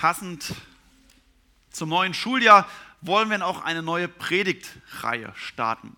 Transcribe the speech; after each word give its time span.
Passend 0.00 0.54
zum 1.70 1.90
neuen 1.90 2.14
Schuljahr 2.14 2.66
wollen 3.02 3.28
wir 3.28 3.44
auch 3.44 3.62
eine 3.62 3.82
neue 3.82 4.08
Predigtreihe 4.08 5.30
starten. 5.36 5.94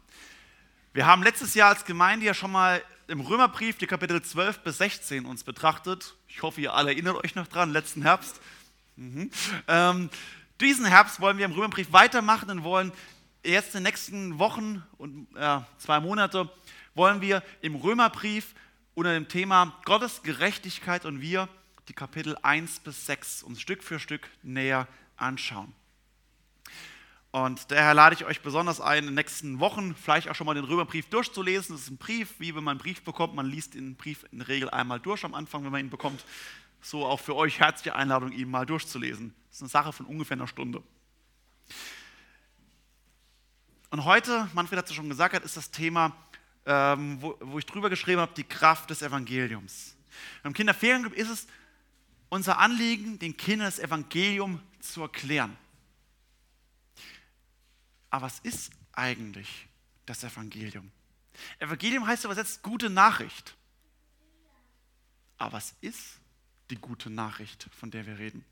Wir 0.93 1.07
haben 1.07 1.23
letztes 1.23 1.55
Jahr 1.55 1.69
als 1.69 1.85
Gemeinde 1.85 2.27
ja 2.27 2.35
schon 2.35 2.51
mal 2.51 2.83
im 3.07 3.21
Römerbrief 3.21 3.79
die 3.79 3.87
Kapitel 3.87 4.21
12 4.21 4.59
bis 4.65 4.79
16 4.79 5.25
uns 5.25 5.45
betrachtet. 5.45 6.17
Ich 6.27 6.43
hoffe, 6.43 6.61
ihr 6.61 6.75
alle 6.75 6.91
erinnert 6.91 7.15
euch 7.23 7.37
noch 7.37 7.47
dran, 7.47 7.71
letzten 7.71 8.03
Herbst. 8.03 8.41
Mhm. 8.97 9.31
Ähm, 9.69 10.11
diesen 10.61 10.85
Herbst 10.85 11.21
wollen 11.21 11.39
wir 11.39 11.45
im 11.45 11.53
Römerbrief 11.53 11.93
weitermachen 11.93 12.51
und 12.51 12.65
wollen 12.65 12.91
jetzt 13.45 13.69
in 13.69 13.73
den 13.75 13.83
nächsten 13.85 14.41
Wochen 14.41 14.83
und 14.99 15.29
äh, 15.37 15.61
zwei 15.79 16.01
Monate 16.01 16.51
wollen 16.97 17.21
wir 17.21 17.45
im 17.61 17.77
Römerbrief 17.77 18.53
unter 18.95 19.15
dem 19.15 19.29
Thema 19.29 19.73
Gottes 19.85 20.25
Gerechtigkeit 20.25 21.05
und 21.05 21.21
wir 21.21 21.49
die 21.89 21.93
Kapitel 21.93 22.37
1 22.43 22.81
bis 22.81 23.07
6 23.07 23.43
uns 23.43 23.61
Stück 23.61 23.83
für 23.83 23.99
Stück 23.99 24.29
näher 24.43 24.87
anschauen. 25.17 25.75
Und 27.33 27.71
daher 27.71 27.95
lade 27.95 28.15
ich 28.15 28.27
euch 28.27 28.43
besonders 28.43 28.81
ein, 28.81 28.99
in 28.99 29.07
den 29.07 29.15
nächsten 29.15 29.59
Wochen 29.59 29.95
vielleicht 29.95 30.29
auch 30.29 30.35
schon 30.35 30.47
mal 30.47 30.55
den 30.55 30.65
Römerbrief 30.65 31.09
durchzulesen. 31.09 31.75
Das 31.75 31.85
ist 31.85 31.91
ein 31.91 31.97
Brief, 31.97 32.35
wie 32.39 32.55
wenn 32.55 32.63
man 32.63 32.73
einen 32.73 32.81
Brief 32.81 33.03
bekommt. 33.03 33.35
Man 33.35 33.47
liest 33.47 33.73
den 33.73 33.97
Brief 33.97 34.27
in 34.31 34.41
der 34.41 34.49
Regel 34.49 34.69
einmal 34.69 35.01
durch 35.01 35.25
am 35.25 35.35
Anfang, 35.35 35.65
wenn 35.65 35.73
man 35.73 35.81
ihn 35.81 35.91
bekommt. 35.91 36.25
So 36.83 37.07
auch 37.07 37.21
für 37.21 37.35
euch 37.35 37.59
herzliche 37.59 37.97
Einladung, 37.97 38.33
ihn 38.33 38.51
mal 38.51 38.67
durchzulesen. 38.67 39.35
Das 39.49 39.57
ist 39.57 39.63
eine 39.63 39.71
Sache 39.71 39.93
von 39.95 40.05
ungefähr 40.05 40.37
einer 40.37 40.47
Stunde. 40.47 40.83
Und 43.89 44.05
heute, 44.05 44.49
Manfred 44.53 44.79
hat 44.79 44.91
es 44.91 44.95
schon 44.95 45.09
gesagt, 45.09 45.43
ist 45.43 45.57
das 45.57 45.71
Thema, 45.71 46.15
ähm, 46.67 47.17
wo, 47.21 47.37
wo, 47.41 47.59
ich 47.59 47.67
drüber 47.67 47.89
geschrieben 47.89 48.21
habe, 48.21 48.33
die 48.37 48.45
Kraft 48.45 48.91
des 48.91 49.01
Evangeliums. 49.01 49.97
Im 50.45 50.53
Kinderferienclub 50.53 51.15
ist 51.15 51.31
es 51.31 51.47
unser 52.33 52.59
Anliegen, 52.59 53.19
den 53.19 53.37
Kindern 53.37 53.67
das 53.67 53.79
Evangelium 53.79 54.63
zu 54.81 55.03
erklären. 55.03 55.55
Aber 58.09 58.25
was 58.25 58.39
ist 58.39 58.71
eigentlich 58.93 59.69
das 60.07 60.25
Evangelium? 60.25 60.91
Evangelium 61.59 62.07
heißt 62.07 62.25
übersetzt 62.25 62.63
gute 62.63 62.89
Nachricht. 62.89 63.55
Aber 65.37 65.53
was 65.53 65.75
ist 65.83 66.21
die 66.71 66.77
gute 66.77 67.11
Nachricht, 67.11 67.69
von 67.79 67.91
der 67.91 68.07
wir 68.07 68.19
reden? 68.19 68.43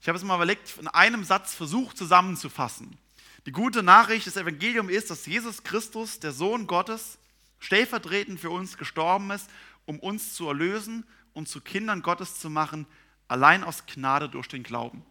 Ich 0.00 0.08
habe 0.08 0.18
es 0.18 0.24
mal 0.24 0.34
überlegt, 0.34 0.76
in 0.78 0.88
einem 0.88 1.22
Satz 1.22 1.54
versucht 1.54 1.96
zusammenzufassen. 1.96 2.98
Die 3.46 3.52
gute 3.52 3.84
Nachricht 3.84 4.26
des 4.26 4.36
Evangeliums 4.36 4.90
ist, 4.90 5.08
dass 5.08 5.26
Jesus 5.26 5.62
Christus, 5.62 6.18
der 6.18 6.32
Sohn 6.32 6.66
Gottes, 6.66 7.18
stellvertretend 7.60 8.40
für 8.40 8.50
uns 8.50 8.76
gestorben 8.76 9.30
ist, 9.30 9.48
um 9.86 10.00
uns 10.00 10.34
zu 10.34 10.48
erlösen 10.48 11.04
und 11.34 11.48
zu 11.48 11.60
Kindern 11.60 12.02
Gottes 12.02 12.38
zu 12.38 12.50
machen, 12.50 12.86
allein 13.28 13.64
aus 13.64 13.86
Gnade 13.86 14.28
durch 14.28 14.48
den 14.48 14.62
Glauben. 14.62 15.04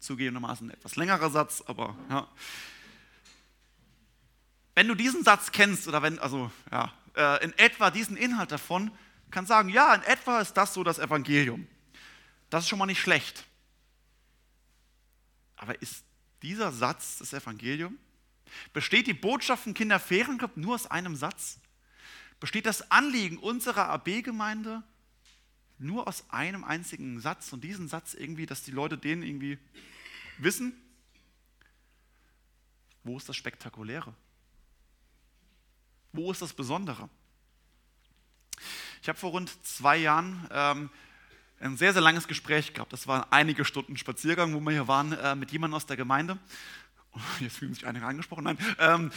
Zugegebenermaßen 0.00 0.68
ein 0.68 0.74
etwas 0.74 0.96
längerer 0.96 1.30
Satz, 1.30 1.62
aber 1.66 1.96
ja. 2.10 2.28
Wenn 4.74 4.88
du 4.88 4.94
diesen 4.94 5.24
Satz 5.24 5.52
kennst 5.52 5.88
oder 5.88 6.02
wenn, 6.02 6.18
also 6.18 6.50
ja, 6.70 6.92
äh, 7.16 7.44
in 7.44 7.52
etwa 7.58 7.90
diesen 7.90 8.16
Inhalt 8.16 8.52
davon, 8.52 8.90
kannst 9.30 9.48
sagen, 9.48 9.68
ja, 9.68 9.94
in 9.94 10.02
etwa 10.02 10.40
ist 10.40 10.54
das 10.54 10.74
so 10.74 10.84
das 10.84 10.98
Evangelium. 10.98 11.66
Das 12.50 12.64
ist 12.64 12.68
schon 12.68 12.78
mal 12.78 12.86
nicht 12.86 13.00
schlecht. 13.00 13.44
Aber 15.56 15.80
ist 15.80 16.04
dieser 16.42 16.72
Satz 16.72 17.18
das 17.18 17.32
Evangelium? 17.32 17.98
Besteht 18.72 19.06
die 19.06 19.14
Botschaft 19.14 19.64
von 19.64 19.74
Kinderferiencup 19.74 20.56
nur 20.56 20.74
aus 20.74 20.86
einem 20.86 21.16
Satz? 21.16 21.58
Besteht 22.44 22.66
das 22.66 22.90
Anliegen 22.90 23.38
unserer 23.38 23.88
AB-Gemeinde 23.88 24.82
nur 25.78 26.06
aus 26.06 26.28
einem 26.28 26.62
einzigen 26.62 27.18
Satz 27.18 27.50
und 27.54 27.64
diesen 27.64 27.88
Satz 27.88 28.12
irgendwie, 28.12 28.44
dass 28.44 28.62
die 28.62 28.70
Leute 28.70 28.98
den 28.98 29.22
irgendwie 29.22 29.56
wissen? 30.36 30.78
Wo 33.02 33.16
ist 33.16 33.26
das 33.30 33.36
Spektakuläre? 33.36 34.12
Wo 36.12 36.30
ist 36.30 36.42
das 36.42 36.52
Besondere? 36.52 37.08
Ich 39.00 39.08
habe 39.08 39.18
vor 39.18 39.30
rund 39.30 39.50
zwei 39.64 39.96
Jahren 39.96 40.46
ähm, 40.50 40.90
ein 41.60 41.78
sehr, 41.78 41.94
sehr 41.94 42.02
langes 42.02 42.28
Gespräch 42.28 42.74
gehabt. 42.74 42.92
Das 42.92 43.06
waren 43.06 43.24
einige 43.30 43.64
Stunden 43.64 43.96
Spaziergang, 43.96 44.52
wo 44.52 44.60
wir 44.60 44.72
hier 44.72 44.86
waren 44.86 45.12
äh, 45.12 45.34
mit 45.34 45.50
jemandem 45.50 45.76
aus 45.76 45.86
der 45.86 45.96
Gemeinde. 45.96 46.38
Jetzt 47.40 47.56
fühlen 47.56 47.72
sich 47.72 47.86
einige 47.86 48.04
angesprochen. 48.04 48.44
Nein. 48.44 48.58
Ähm, 48.78 49.12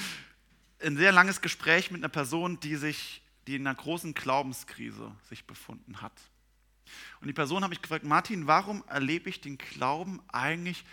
ein 0.81 0.97
sehr 0.97 1.11
langes 1.11 1.41
Gespräch 1.41 1.91
mit 1.91 2.01
einer 2.01 2.09
Person, 2.09 2.59
die 2.59 2.75
sich, 2.75 3.21
die 3.47 3.55
in 3.55 3.65
einer 3.65 3.75
großen 3.75 4.13
Glaubenskrise 4.13 5.11
sich 5.29 5.45
befunden 5.45 6.01
hat. 6.01 6.13
Und 7.19 7.27
die 7.27 7.33
Person 7.33 7.63
hat 7.63 7.69
mich 7.69 7.81
gefragt, 7.81 8.05
Martin, 8.05 8.47
warum 8.47 8.83
erlebe 8.87 9.29
ich 9.29 9.41
den 9.41 9.57
Glauben 9.57 10.21
eigentlich 10.29 10.85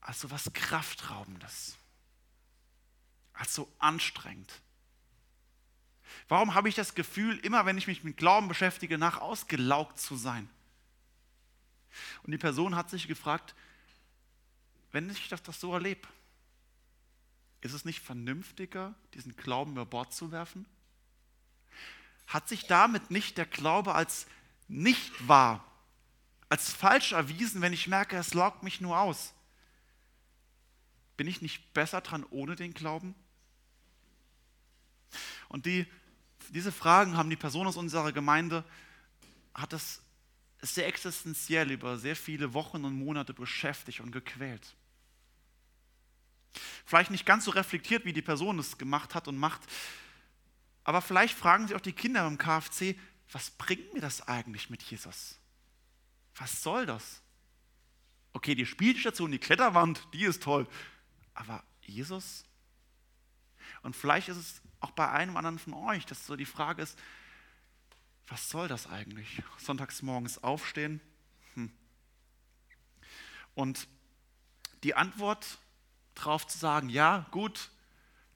als 0.00 0.20
so 0.20 0.30
was 0.30 0.52
Kraftraubendes? 0.52 1.76
Als 3.32 3.54
so 3.54 3.70
anstrengend? 3.78 4.52
Warum 6.28 6.54
habe 6.54 6.68
ich 6.68 6.74
das 6.74 6.94
Gefühl, 6.94 7.38
immer 7.38 7.66
wenn 7.66 7.78
ich 7.78 7.86
mich 7.86 8.04
mit 8.04 8.16
Glauben 8.16 8.48
beschäftige, 8.48 8.98
nach 8.98 9.20
ausgelaugt 9.20 9.98
zu 9.98 10.16
sein? 10.16 10.48
Und 12.22 12.32
die 12.32 12.38
Person 12.38 12.76
hat 12.76 12.90
sich 12.90 13.08
gefragt, 13.08 13.54
wenn 14.92 15.10
ich 15.10 15.28
das, 15.28 15.42
das 15.42 15.60
so 15.60 15.72
erlebe, 15.74 16.06
ist 17.66 17.74
es 17.74 17.84
nicht 17.84 18.00
vernünftiger, 18.00 18.94
diesen 19.14 19.36
Glauben 19.36 19.72
über 19.72 19.86
Bord 19.86 20.14
zu 20.14 20.32
werfen? 20.32 20.66
Hat 22.26 22.48
sich 22.48 22.66
damit 22.66 23.10
nicht 23.10 23.38
der 23.38 23.46
Glaube 23.46 23.94
als 23.94 24.26
nicht 24.68 25.28
wahr, 25.28 25.64
als 26.48 26.72
falsch 26.72 27.12
erwiesen, 27.12 27.60
wenn 27.60 27.72
ich 27.72 27.88
merke, 27.88 28.16
es 28.16 28.34
laugt 28.34 28.62
mich 28.62 28.80
nur 28.80 28.98
aus? 28.98 29.34
Bin 31.16 31.26
ich 31.26 31.42
nicht 31.42 31.72
besser 31.72 32.00
dran 32.00 32.24
ohne 32.30 32.56
den 32.56 32.74
Glauben? 32.74 33.14
Und 35.48 35.66
die, 35.66 35.86
diese 36.50 36.72
Fragen 36.72 37.16
haben 37.16 37.30
die 37.30 37.36
Person 37.36 37.66
aus 37.66 37.76
unserer 37.76 38.12
Gemeinde, 38.12 38.64
hat 39.54 39.72
es 39.72 40.02
sehr 40.60 40.86
existenziell 40.86 41.70
über 41.70 41.98
sehr 41.98 42.16
viele 42.16 42.54
Wochen 42.54 42.84
und 42.84 42.94
Monate 42.94 43.34
beschäftigt 43.34 44.00
und 44.00 44.10
gequält. 44.10 44.74
Vielleicht 46.84 47.10
nicht 47.10 47.26
ganz 47.26 47.44
so 47.44 47.50
reflektiert, 47.50 48.04
wie 48.04 48.12
die 48.12 48.22
Person 48.22 48.58
es 48.58 48.78
gemacht 48.78 49.14
hat 49.14 49.28
und 49.28 49.36
macht, 49.36 49.62
aber 50.86 51.02
vielleicht 51.02 51.36
fragen 51.36 51.66
sich 51.66 51.76
auch 51.76 51.80
die 51.80 51.92
Kinder 51.92 52.24
im 52.26 52.38
KFC, 52.38 52.96
was 53.32 53.50
bringt 53.50 53.92
mir 53.92 54.00
das 54.00 54.28
eigentlich 54.28 54.70
mit 54.70 54.82
Jesus? 54.84 55.36
Was 56.36 56.62
soll 56.62 56.86
das? 56.86 57.22
Okay, 58.32 58.54
die 58.54 58.66
Spielstation, 58.66 59.32
die 59.32 59.40
Kletterwand, 59.40 60.06
die 60.12 60.24
ist 60.24 60.44
toll, 60.44 60.68
aber 61.34 61.64
Jesus? 61.80 62.44
Und 63.82 63.96
vielleicht 63.96 64.28
ist 64.28 64.36
es 64.36 64.62
auch 64.78 64.92
bei 64.92 65.10
einem 65.10 65.36
anderen 65.36 65.58
von 65.58 65.74
euch, 65.74 66.06
dass 66.06 66.24
so 66.24 66.36
die 66.36 66.44
Frage 66.44 66.82
ist, 66.82 66.96
was 68.28 68.48
soll 68.48 68.68
das 68.68 68.86
eigentlich? 68.86 69.42
Sonntags 69.58 70.02
morgens 70.02 70.38
aufstehen? 70.38 71.00
Hm. 71.54 71.72
Und 73.54 73.88
die 74.84 74.94
Antwort 74.94 75.58
darauf 76.16 76.46
zu 76.46 76.58
sagen, 76.58 76.88
ja, 76.88 77.26
gut, 77.30 77.70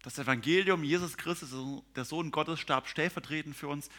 das 0.02 0.18
Evangelium, 0.18 0.84
Jesus 0.84 1.16
Christus, 1.16 1.50
der 1.96 2.04
Sohn 2.04 2.30
Gottes, 2.30 2.60
starb 2.60 2.86
stellvertretend 2.86 3.56
für 3.56 3.68
uns, 3.68 3.90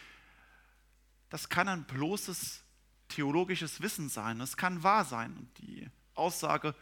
das 1.30 1.50
kann 1.50 1.68
ein 1.68 1.86
bloßes 1.86 2.64
theologisches 3.10 3.82
Wissen 3.82 4.10
sein, 4.10 4.40
das 4.40 4.58
kann 4.58 4.84
wahr 4.84 5.06
sein. 5.06 5.36
Und 5.38 5.58
die 5.60 5.90
Aussage, 6.16 6.74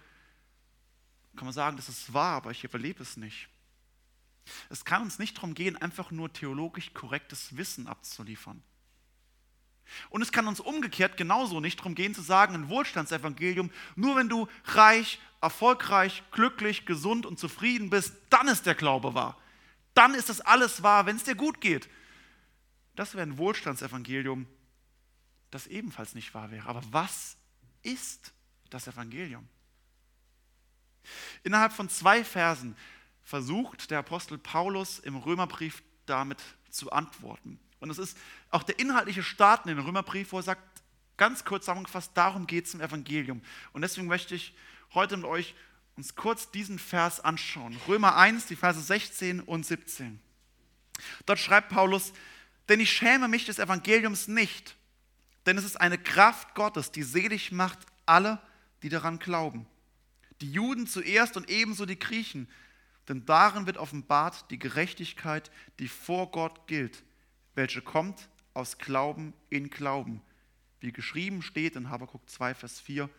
kann 1.35 1.45
man 1.45 1.53
sagen, 1.53 1.77
das 1.77 1.89
ist 1.89 2.13
wahr, 2.13 2.35
aber 2.35 2.51
ich 2.51 2.63
überlebe 2.63 3.01
es 3.01 3.17
nicht. 3.17 3.49
Es 4.69 4.85
kann 4.85 5.01
uns 5.01 5.19
nicht 5.19 5.37
darum 5.37 5.53
gehen, 5.53 5.77
einfach 5.77 6.11
nur 6.11 6.31
theologisch 6.33 6.93
korrektes 6.93 7.55
Wissen 7.55 7.87
abzuliefern. 7.87 8.63
Und 10.09 10.21
es 10.21 10.31
kann 10.31 10.47
uns 10.47 10.59
umgekehrt 10.59 11.17
genauso 11.17 11.59
nicht 11.59 11.79
darum 11.79 11.95
gehen 11.95 12.13
zu 12.13 12.21
sagen, 12.21 12.53
ein 12.55 12.69
Wohlstandsevangelium, 12.69 13.71
nur 13.95 14.15
wenn 14.15 14.29
du 14.29 14.47
reich, 14.65 15.19
erfolgreich, 15.41 16.23
glücklich, 16.31 16.85
gesund 16.85 17.25
und 17.25 17.39
zufrieden 17.39 17.89
bist, 17.89 18.13
dann 18.29 18.47
ist 18.47 18.65
der 18.65 18.75
Glaube 18.75 19.13
wahr. 19.13 19.37
Dann 19.93 20.13
ist 20.13 20.29
das 20.29 20.41
alles 20.41 20.83
wahr, 20.83 21.05
wenn 21.05 21.15
es 21.15 21.23
dir 21.23 21.35
gut 21.35 21.61
geht. 21.61 21.89
Das 22.95 23.13
wäre 23.13 23.23
ein 23.23 23.37
Wohlstandsevangelium, 23.37 24.47
das 25.51 25.67
ebenfalls 25.67 26.15
nicht 26.15 26.33
wahr 26.33 26.51
wäre. 26.51 26.67
Aber 26.67 26.83
was 26.91 27.37
ist 27.81 28.33
das 28.69 28.87
Evangelium? 28.87 29.47
Innerhalb 31.43 31.71
von 31.71 31.89
zwei 31.89 32.23
Versen 32.23 32.75
versucht 33.23 33.91
der 33.91 33.99
Apostel 33.99 34.37
Paulus 34.37 34.99
im 34.99 35.15
Römerbrief 35.15 35.83
damit 36.05 36.39
zu 36.69 36.91
antworten. 36.91 37.59
Und 37.79 37.89
es 37.89 37.97
ist 37.97 38.17
auch 38.49 38.63
der 38.63 38.79
inhaltliche 38.79 39.23
Start 39.23 39.65
in 39.65 39.75
den 39.75 39.85
Römerbrief, 39.85 40.31
wo 40.31 40.37
er 40.37 40.43
sagt, 40.43 40.63
ganz 41.17 41.45
kurz 41.45 41.65
zusammengefasst, 41.65 42.11
darum 42.13 42.47
geht 42.47 42.65
es 42.65 42.73
im 42.73 42.81
Evangelium. 42.81 43.41
Und 43.73 43.81
deswegen 43.81 44.07
möchte 44.07 44.35
ich 44.35 44.53
heute 44.93 45.17
mit 45.17 45.25
euch 45.25 45.55
uns 45.95 46.15
kurz 46.15 46.49
diesen 46.51 46.79
Vers 46.79 47.19
anschauen. 47.19 47.77
Römer 47.87 48.15
1, 48.15 48.47
die 48.47 48.55
Verse 48.55 48.79
16 48.79 49.41
und 49.41 49.65
17. 49.65 50.19
Dort 51.25 51.39
schreibt 51.39 51.69
Paulus, 51.69 52.13
denn 52.69 52.79
ich 52.79 52.91
schäme 52.91 53.27
mich 53.27 53.45
des 53.45 53.59
Evangeliums 53.59 54.27
nicht, 54.27 54.77
Denn 55.45 55.57
es 55.57 55.63
ist 55.63 55.79
eine 55.79 55.97
Kraft 55.97 56.53
Gottes, 56.53 56.91
die 56.91 57.01
selig 57.01 57.51
macht 57.51 57.79
alle, 58.05 58.39
die 58.83 58.89
daran 58.89 59.17
glauben. 59.19 59.65
Die 60.41 60.51
Juden 60.51 60.85
zuerst 60.85 61.37
und 61.37 61.49
ebenso 61.49 61.85
die 61.85 61.97
Griechen. 61.97 62.47
Denn 63.07 63.25
darin 63.25 63.65
wird 63.65 63.77
offenbart 63.77 64.51
die 64.51 64.59
Gerechtigkeit, 64.59 65.49
die 65.79 65.87
vor 65.87 66.29
Gott 66.31 66.67
gilt, 66.67 67.03
welche 67.59 67.81
kommt 67.81 68.29
aus 68.53 68.77
Glauben 68.77 69.33
in 69.49 69.69
Glauben. 69.69 70.21
Wie 70.79 70.93
geschrieben 70.93 71.41
steht 71.41 71.75
in 71.75 71.89
Habakkuk 71.89 72.21
2, 72.29 72.55
Vers 72.55 72.79
4, 72.79 73.09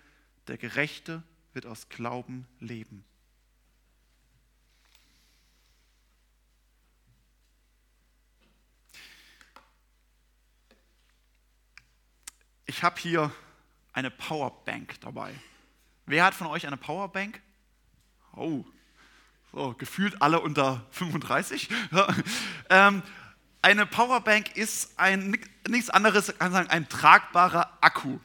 der 0.46 0.56
Gerechte 0.56 1.22
wird 1.52 1.66
aus 1.66 1.90
Glauben 1.90 2.48
leben. 2.58 3.04
Ich 12.64 12.82
habe 12.82 12.98
hier 12.98 13.30
eine 13.92 14.10
Powerbank 14.10 14.98
dabei. 15.02 15.34
Wer 16.06 16.24
hat 16.24 16.32
von 16.32 16.46
euch 16.46 16.66
eine 16.66 16.78
Powerbank? 16.78 17.42
Oh, 18.34 18.64
so, 19.52 19.74
gefühlt 19.74 20.22
alle 20.22 20.40
unter 20.40 20.86
35. 20.92 21.68
ähm, 22.70 23.02
eine 23.62 23.86
Powerbank 23.86 24.56
ist 24.56 24.98
ein, 24.98 25.36
nichts 25.68 25.90
anderes 25.90 26.40
als 26.40 26.54
ein 26.54 26.88
tragbarer 26.88 27.78
Akku. 27.80 28.18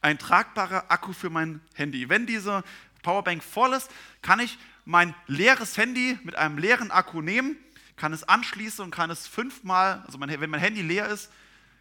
Ein 0.00 0.18
tragbarer 0.18 0.90
Akku 0.90 1.12
für 1.12 1.30
mein 1.30 1.60
Handy. 1.74 2.08
Wenn 2.08 2.26
diese 2.26 2.64
Powerbank 3.02 3.42
voll 3.42 3.72
ist, 3.72 3.90
kann 4.20 4.40
ich 4.40 4.58
mein 4.84 5.14
leeres 5.26 5.76
Handy 5.76 6.18
mit 6.24 6.36
einem 6.36 6.58
leeren 6.58 6.90
Akku 6.90 7.20
nehmen, 7.20 7.56
kann 7.96 8.12
es 8.12 8.24
anschließen 8.24 8.84
und 8.84 8.90
kann 8.90 9.10
es 9.10 9.26
fünfmal, 9.26 10.02
also 10.06 10.18
mein, 10.18 10.28
wenn 10.40 10.50
mein 10.50 10.60
Handy 10.60 10.82
leer 10.82 11.08
ist, 11.08 11.30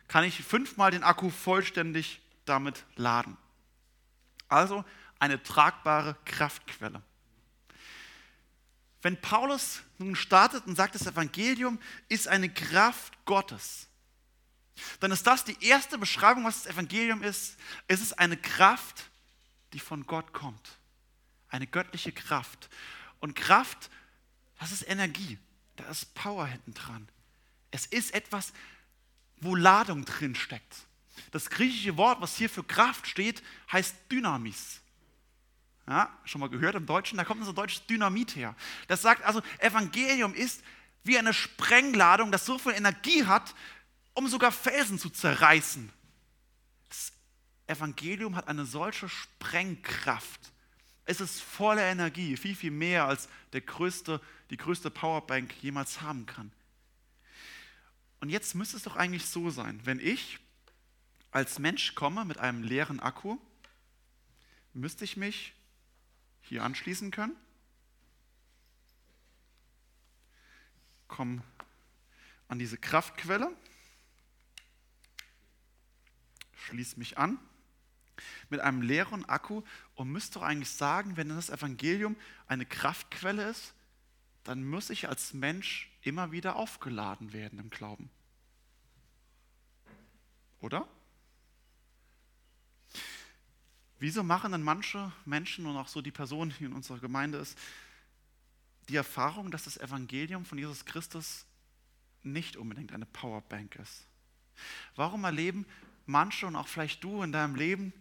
kann 0.08 0.24
ich 0.24 0.44
fünfmal 0.44 0.92
den 0.92 1.04
Akku 1.04 1.30
vollständig 1.30 2.22
damit 2.46 2.84
laden. 2.96 3.38
Also 4.50 4.84
eine 5.19 5.42
tragbare 5.42 6.16
Kraftquelle. 6.25 7.02
Wenn 9.01 9.19
Paulus 9.19 9.81
nun 9.98 10.15
startet 10.15 10.65
und 10.68 10.75
sagt, 10.75 10.95
das 10.95 11.07
Evangelium 11.07 11.80
ist 12.07 12.27
eine 12.27 12.50
Kraft 12.50 13.13
Gottes, 13.25 13.88
dann 15.00 15.12
ist 15.12 15.25
das 15.27 15.44
die 15.44 15.57
erste 15.63 15.98
Beschreibung, 15.98 16.44
was 16.44 16.63
das 16.63 16.74
Evangelium 16.74 17.24
ist. 17.24 17.57
Es 17.88 18.01
ist 18.01 18.13
eine 18.13 18.38
Kraft, 18.38 19.09
die 19.74 19.80
von 19.80 20.06
Gott 20.06 20.33
kommt. 20.33 20.80
Eine 21.50 21.68
göttliche 21.68 22.12
Kraft. 22.12 22.69
Und 23.19 23.36
Kraft, 23.36 23.89
das 24.59 24.71
ist 24.71 24.88
Energie. 24.88 25.38
Da 25.75 25.86
ist 25.89 26.13
Power 26.13 26.48
hinten 26.48 26.74
dran. 26.74 27.07
Es 27.71 27.86
ist 27.86 28.13
etwas, 28.13 28.53
wo 29.38 29.56
Ladung 29.56 30.06
drin 30.06 30.36
steckt. 30.36 30.86
Das 31.31 31.50
griechische 31.50 31.98
Wort, 31.98 32.21
was 32.21 32.36
hier 32.36 32.50
für 32.50 32.63
Kraft 32.63 33.07
steht, 33.07 33.44
heißt 33.71 33.95
Dynamis. 34.12 34.81
Ja, 35.91 36.09
schon 36.23 36.39
mal 36.39 36.47
gehört 36.47 36.75
im 36.75 36.85
Deutschen, 36.85 37.17
da 37.17 37.25
kommt 37.25 37.41
unser 37.41 37.51
deutsches 37.51 37.85
Dynamit 37.85 38.38
her. 38.38 38.55
Das 38.88 39.01
sagt 39.01 39.25
also, 39.25 39.41
Evangelium 39.59 40.33
ist 40.33 40.63
wie 41.03 41.17
eine 41.17 41.33
Sprengladung, 41.33 42.31
das 42.31 42.45
so 42.45 42.57
viel 42.57 42.71
Energie 42.71 43.25
hat, 43.25 43.53
um 44.13 44.29
sogar 44.29 44.53
Felsen 44.53 44.97
zu 44.97 45.09
zerreißen. 45.09 45.91
Das 46.88 47.11
Evangelium 47.67 48.38
hat 48.38 48.47
eine 48.47 48.65
solche 48.65 49.09
Sprengkraft. 49.09 50.53
Es 51.03 51.19
ist 51.19 51.41
voller 51.41 51.83
Energie, 51.83 52.38
viel, 52.38 52.55
viel 52.55 52.71
mehr 52.71 53.05
als 53.05 53.27
der 53.51 53.59
größte, 53.59 54.21
die 54.49 54.55
größte 54.55 54.91
Powerbank 54.91 55.53
jemals 55.61 55.99
haben 55.99 56.25
kann. 56.25 56.53
Und 58.21 58.29
jetzt 58.29 58.55
müsste 58.55 58.77
es 58.77 58.83
doch 58.83 58.95
eigentlich 58.95 59.25
so 59.25 59.49
sein, 59.49 59.81
wenn 59.83 59.99
ich 59.99 60.39
als 61.31 61.59
Mensch 61.59 61.95
komme 61.95 62.23
mit 62.23 62.38
einem 62.38 62.63
leeren 62.63 63.01
Akku, 63.01 63.38
müsste 64.71 65.03
ich 65.03 65.17
mich 65.17 65.53
hier 66.51 66.65
anschließen 66.65 67.12
können. 67.12 67.38
Komme 71.07 71.42
an 72.50 72.59
diese 72.59 72.77
Kraftquelle, 72.77 73.56
schließe 76.51 77.00
mich 77.00 77.18
an 77.18 77.39
mit 78.50 78.59
einem 78.59 78.81
leeren 78.81 79.24
Akku 79.24 79.63
und 79.95 80.12
müsste 80.12 80.39
doch 80.39 80.42
eigentlich 80.42 80.71
sagen, 80.71 81.15
wenn 81.15 81.30
das 81.30 81.50
Evangelium 81.50 82.18
eine 82.48 82.65
Kraftquelle 82.65 83.50
ist, 83.50 83.74
dann 84.44 84.65
muss 84.65 84.89
ich 84.89 85.07
als 85.07 85.33
Mensch 85.33 85.89
immer 86.01 86.33
wieder 86.33 86.57
aufgeladen 86.57 87.31
werden 87.31 87.59
im 87.59 87.69
Glauben. 87.69 88.09
Oder? 90.59 90.86
Wieso 94.01 94.24
machen 94.24 94.51
dann 94.51 94.63
manche 94.63 95.12
Menschen 95.25 95.68
und 95.68 95.77
auch 95.77 95.88
so 95.88 96.01
die 96.01 96.09
Person, 96.09 96.51
die 96.57 96.65
in 96.65 96.74
unserer 96.74 96.98
Gemeinde 96.98 97.38
ist, 97.38 97.56
die 98.89 98.95
Erfahrung, 98.95 99.51
dass 99.51 99.65
das 99.65 99.77
Evangelium 99.77 100.44
von 100.44 100.57
Jesus 100.57 100.86
Christus 100.86 101.45
nicht 102.24 102.57
unbedingt 102.57 102.94
eine 102.94 103.06
Powerbank 103.06 103.75
ist? 103.75 104.07
Warum 104.95 105.24
erleben 105.24 105.68
manche 106.07 106.48
und 106.48 106.56
auch 106.56 106.68
vielleicht 106.68 107.03
du 107.03 107.21
in 107.21 107.31
deinem 107.31 107.53
Leben 107.53 107.94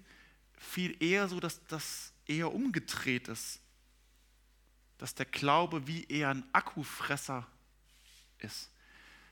viel 0.56 0.96
eher 1.02 1.28
so, 1.28 1.38
dass 1.38 1.62
das 1.66 2.14
eher 2.24 2.50
umgedreht 2.50 3.28
ist? 3.28 3.60
Dass 4.96 5.14
der 5.14 5.26
Glaube 5.26 5.86
wie 5.86 6.04
eher 6.04 6.30
ein 6.30 6.44
Akkufresser 6.54 7.46
ist. 8.38 8.70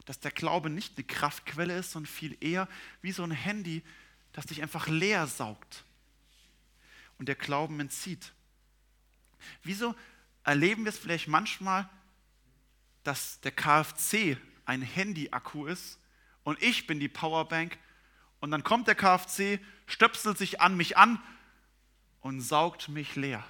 Dass 0.05 0.20
der 0.20 0.32
Glaube 0.32 0.69
nicht 0.69 0.99
eine 0.99 1.06
Kraftquelle 1.06 1.79
ist, 1.79 1.93
sondern 1.93 2.12
viel 2.12 2.37
eher 2.44 2.69
wie 3.00 3.12
so 3.12 3.23
ein 3.23 3.31
Handy, 3.31 3.82
das 4.35 4.44
dich 4.44 4.61
einfach 4.61 4.87
leer 4.87 5.26
saugt 5.26 5.87
und 7.19 7.26
der 7.29 7.35
Glauben 7.35 7.81
entzieht. 7.81 8.32
Wieso 9.62 9.94
erleben 10.44 10.85
wir 10.85 10.91
es 10.91 10.99
vielleicht 10.99 11.29
manchmal, 11.29 11.88
dass 13.05 13.41
der 13.41 13.53
KFC 13.53 14.37
ein 14.65 14.82
Handy-Akku 14.82 15.67
ist 15.67 15.99
und 16.44 16.62
ich 16.62 16.87
bin 16.87 17.00
die 17.00 17.09
Powerbank 17.09 17.79
und 18.41 18.50
dann 18.50 18.62
kommt 18.62 18.87
der 18.87 18.94
KFC, 18.94 19.61
stöpselt 19.87 20.38
sich 20.38 20.61
an 20.61 20.76
mich 20.76 20.97
an 20.97 21.20
und 22.20 22.41
saugt 22.41 22.88
mich 22.88 23.17
leer. 23.17 23.44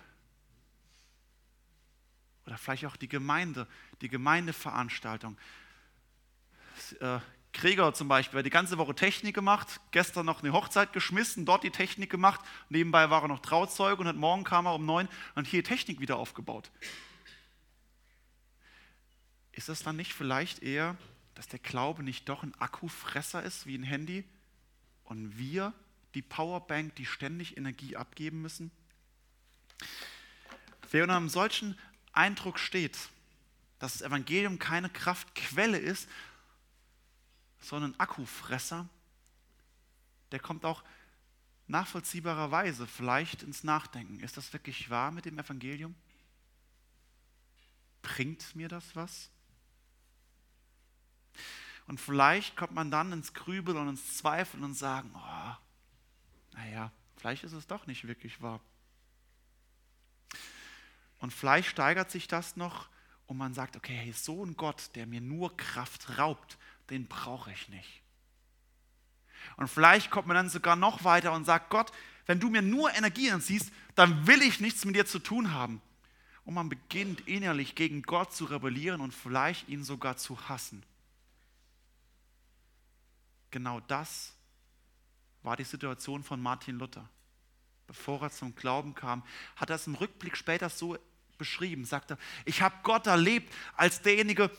Oder 2.47 2.57
vielleicht 2.57 2.87
auch 2.87 2.97
die 2.97 3.09
Gemeinde, 3.09 3.67
die 4.01 4.09
Gemeindeveranstaltung. 4.09 5.37
Gregor 7.59 7.93
zum 7.93 8.07
Beispiel 8.07 8.39
hat 8.39 8.47
die 8.47 8.51
ganze 8.51 8.79
Woche 8.79 8.95
Technik 8.95 9.35
gemacht, 9.35 9.81
gestern 9.91 10.25
noch 10.25 10.43
eine 10.43 10.53
Hochzeit 10.53 10.93
geschmissen, 10.93 11.45
dort 11.45 11.65
die 11.65 11.71
Technik 11.71 12.09
gemacht, 12.09 12.41
nebenbei 12.69 13.11
war 13.11 13.23
er 13.23 13.29
noch 13.29 13.41
Trauzeuge 13.41 14.01
und 14.01 14.07
heute 14.07 14.19
Morgen 14.19 14.45
kam 14.45 14.67
er 14.67 14.75
um 14.75 14.87
neun 14.87 15.09
und 15.35 15.47
hier 15.47 15.65
Technik 15.65 15.99
wieder 15.99 16.17
aufgebaut. 16.17 16.71
Ist 19.51 19.69
es 19.69 19.83
dann 19.83 19.97
nicht 19.97 20.15
vielleicht 20.15 20.63
eher, 20.63 20.97
dass 21.35 21.49
der 21.49 21.59
Glaube 21.59 22.05
nicht 22.05 22.29
doch 22.29 22.45
ein 22.45 22.55
Akkufresser 22.61 23.43
ist 23.43 23.67
wie 23.67 23.77
ein 23.77 23.83
Handy 23.83 24.25
und 25.03 25.37
wir 25.37 25.73
die 26.15 26.23
Powerbank, 26.23 26.95
die 26.95 27.07
ständig 27.07 27.57
Energie 27.57 27.97
abgeben 27.97 28.41
müssen? 28.41 28.71
Wer 30.93 31.03
unter 31.03 31.17
einem 31.17 31.29
solchen 31.29 31.77
Eindruck 32.13 32.61
steht, 32.61 32.97
dass 33.81 33.95
das 33.95 34.03
Evangelium 34.03 34.61
keine 34.61 34.89
Kraftquelle 34.89 35.79
ist, 35.79 36.09
sondern 37.61 37.99
Akkufresser, 37.99 38.89
der 40.33 40.41
kommt 40.41 40.65
auch 40.65 40.83
nachvollziehbarerweise 41.67 42.87
vielleicht 42.87 43.43
ins 43.43 43.65
Nachdenken. 43.65 44.21
Ist 44.21 44.37
das 44.37 44.53
wirklich 44.53 44.91
wahr 44.91 45.11
mit 45.11 45.25
dem 45.25 45.39
Evangelium? 45.39 45.95
Bringt 48.03 48.57
mir 48.57 48.69
das 48.69 48.97
was? 48.97 49.31
Und 51.87 52.01
vielleicht 52.01 52.57
kommt 52.57 52.73
man 52.73 52.91
dann 52.91 53.13
ins 53.13 53.33
Grübeln 53.33 53.77
und 53.79 53.89
ins 53.89 54.19
Zweifeln 54.19 54.63
und 54.63 54.75
sagen, 54.75 55.11
oh, 55.15 55.57
naja, 56.53 56.93
vielleicht 57.17 57.45
ist 57.45 57.53
es 57.53 57.67
doch 57.67 57.87
nicht 57.87 58.07
wirklich 58.07 58.41
wahr. 58.43 58.61
Und 61.19 61.33
vielleicht 61.33 61.69
steigert 61.69 62.11
sich 62.11 62.29
das 62.29 62.57
noch 62.57 62.89
und 63.27 63.37
man 63.37 63.55
sagt, 63.55 63.77
okay, 63.77 63.95
hey, 63.95 64.13
so 64.13 64.45
ein 64.45 64.57
Gott, 64.57 64.91
der 64.95 65.07
mir 65.07 65.21
nur 65.21 65.57
Kraft 65.57 66.19
raubt, 66.19 66.59
den 66.91 67.07
brauche 67.07 67.53
ich 67.53 67.69
nicht. 67.69 68.03
Und 69.57 69.69
vielleicht 69.69 70.11
kommt 70.11 70.27
man 70.27 70.37
dann 70.37 70.49
sogar 70.49 70.77
noch 70.77 71.05
weiter 71.05 71.33
und 71.33 71.45
sagt, 71.45 71.71
Gott, 71.71 71.93
wenn 72.27 72.41
du 72.41 72.51
mir 72.51 72.63
nur 72.63 72.95
Energie 72.95 73.29
entziehst, 73.29 73.73
dann 73.95 74.27
will 74.27 74.43
ich 74.43 74.61
nichts 74.61 74.85
mit 74.85 74.95
dir 74.95 75.07
zu 75.07 75.19
tun 75.19 75.53
haben. 75.53 75.81
Und 76.45 76.55
man 76.55 76.69
beginnt 76.69 77.27
innerlich 77.27 77.75
gegen 77.75 78.03
Gott 78.03 78.35
zu 78.35 78.47
rebellieren 78.47 79.01
und 79.01 79.13
vielleicht 79.13 79.69
ihn 79.69 79.85
sogar 79.85 80.17
zu 80.17 80.49
hassen. 80.49 80.83
Genau 83.51 83.81
das 83.81 84.35
war 85.43 85.57
die 85.57 85.65
Situation 85.65 86.23
von 86.23 86.41
Martin 86.41 86.79
Luther. 86.79 87.09
Bevor 87.87 88.23
er 88.23 88.31
zum 88.31 88.55
Glauben 88.55 88.95
kam, 88.95 89.23
hat 89.57 89.71
er 89.71 89.77
es 89.77 89.87
im 89.87 89.95
Rückblick 89.95 90.37
später 90.37 90.69
so 90.69 90.99
beschrieben, 91.39 91.85
sagte, 91.85 92.19
ich 92.45 92.61
habe 92.61 92.75
Gott 92.83 93.07
erlebt 93.07 93.53
als 93.77 94.03
derjenige, 94.03 94.51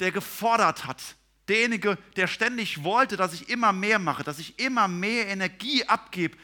der 0.00 0.12
gefordert 0.12 0.84
hat, 0.84 1.16
Derjenige, 1.48 1.96
der 2.16 2.26
ständig 2.26 2.82
wollte, 2.82 3.16
dass 3.16 3.32
ich 3.32 3.48
immer 3.48 3.72
mehr 3.72 3.98
mache, 3.98 4.24
dass 4.24 4.38
ich 4.38 4.58
immer 4.58 4.88
mehr 4.88 5.28
Energie 5.28 5.84
abgebe, 5.84 6.36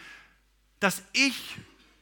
dass 0.78 1.02
ich 1.12 1.56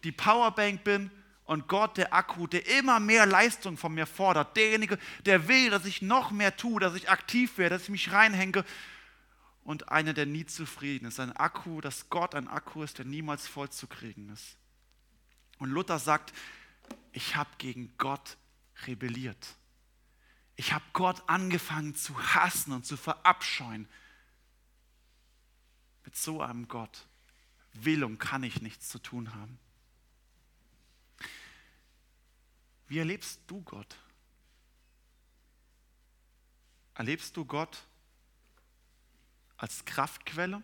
die 0.04 0.12
Powerbank 0.12 0.84
bin 0.84 1.10
und 1.44 1.66
Gott 1.66 1.96
der 1.96 2.14
Akku, 2.14 2.46
der 2.46 2.66
immer 2.78 3.00
mehr 3.00 3.26
Leistung 3.26 3.76
von 3.76 3.92
mir 3.92 4.06
fordert. 4.06 4.56
Derjenige, 4.56 4.98
der 5.26 5.48
will, 5.48 5.70
dass 5.70 5.84
ich 5.84 6.00
noch 6.00 6.30
mehr 6.30 6.56
tue, 6.56 6.80
dass 6.80 6.94
ich 6.94 7.10
aktiv 7.10 7.58
werde, 7.58 7.74
dass 7.74 7.84
ich 7.84 7.88
mich 7.88 8.12
reinhänge. 8.12 8.64
Und 9.64 9.88
einer, 9.88 10.14
der 10.14 10.26
nie 10.26 10.46
zufrieden 10.46 11.06
ist. 11.06 11.20
Ein 11.20 11.36
Akku, 11.36 11.80
dass 11.80 12.08
Gott 12.08 12.34
ein 12.34 12.48
Akku 12.48 12.82
ist, 12.82 12.98
der 12.98 13.04
niemals 13.04 13.46
voll 13.46 13.68
zu 13.68 13.86
kriegen 13.86 14.30
ist. 14.30 14.56
Und 15.58 15.70
Luther 15.70 15.98
sagt, 15.98 16.32
ich 17.12 17.36
habe 17.36 17.50
gegen 17.58 17.92
Gott 17.98 18.36
rebelliert. 18.86 19.56
Ich 20.60 20.74
habe 20.74 20.84
Gott 20.92 21.26
angefangen 21.26 21.94
zu 21.94 22.14
hassen 22.34 22.74
und 22.74 22.84
zu 22.84 22.98
verabscheuen. 22.98 23.88
Mit 26.04 26.14
so 26.14 26.42
einem 26.42 26.68
Gott 26.68 27.08
will 27.72 28.04
und 28.04 28.18
kann 28.18 28.42
ich 28.42 28.60
nichts 28.60 28.90
zu 28.90 28.98
tun 28.98 29.34
haben. 29.34 29.58
Wie 32.88 32.98
erlebst 32.98 33.40
du 33.46 33.62
Gott? 33.62 33.96
Erlebst 36.92 37.38
du 37.38 37.46
Gott 37.46 37.86
als 39.56 39.86
Kraftquelle 39.86 40.62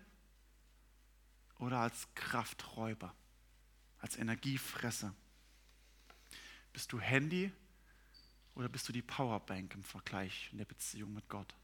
oder 1.58 1.80
als 1.80 2.06
Krafträuber, 2.14 3.14
als 4.00 4.18
Energiefresser? 4.18 5.14
Bist 6.74 6.92
du 6.92 7.00
Handy 7.00 7.50
oder 8.56 8.68
bist 8.68 8.88
du 8.88 8.92
die 8.92 9.02
Powerbank 9.02 9.75
im 9.75 9.84
Vergleich 9.84 10.48
in 10.50 10.58
der 10.58 10.64
Beziehung 10.64 11.12
mit 11.14 11.28
Gott? 11.28 11.54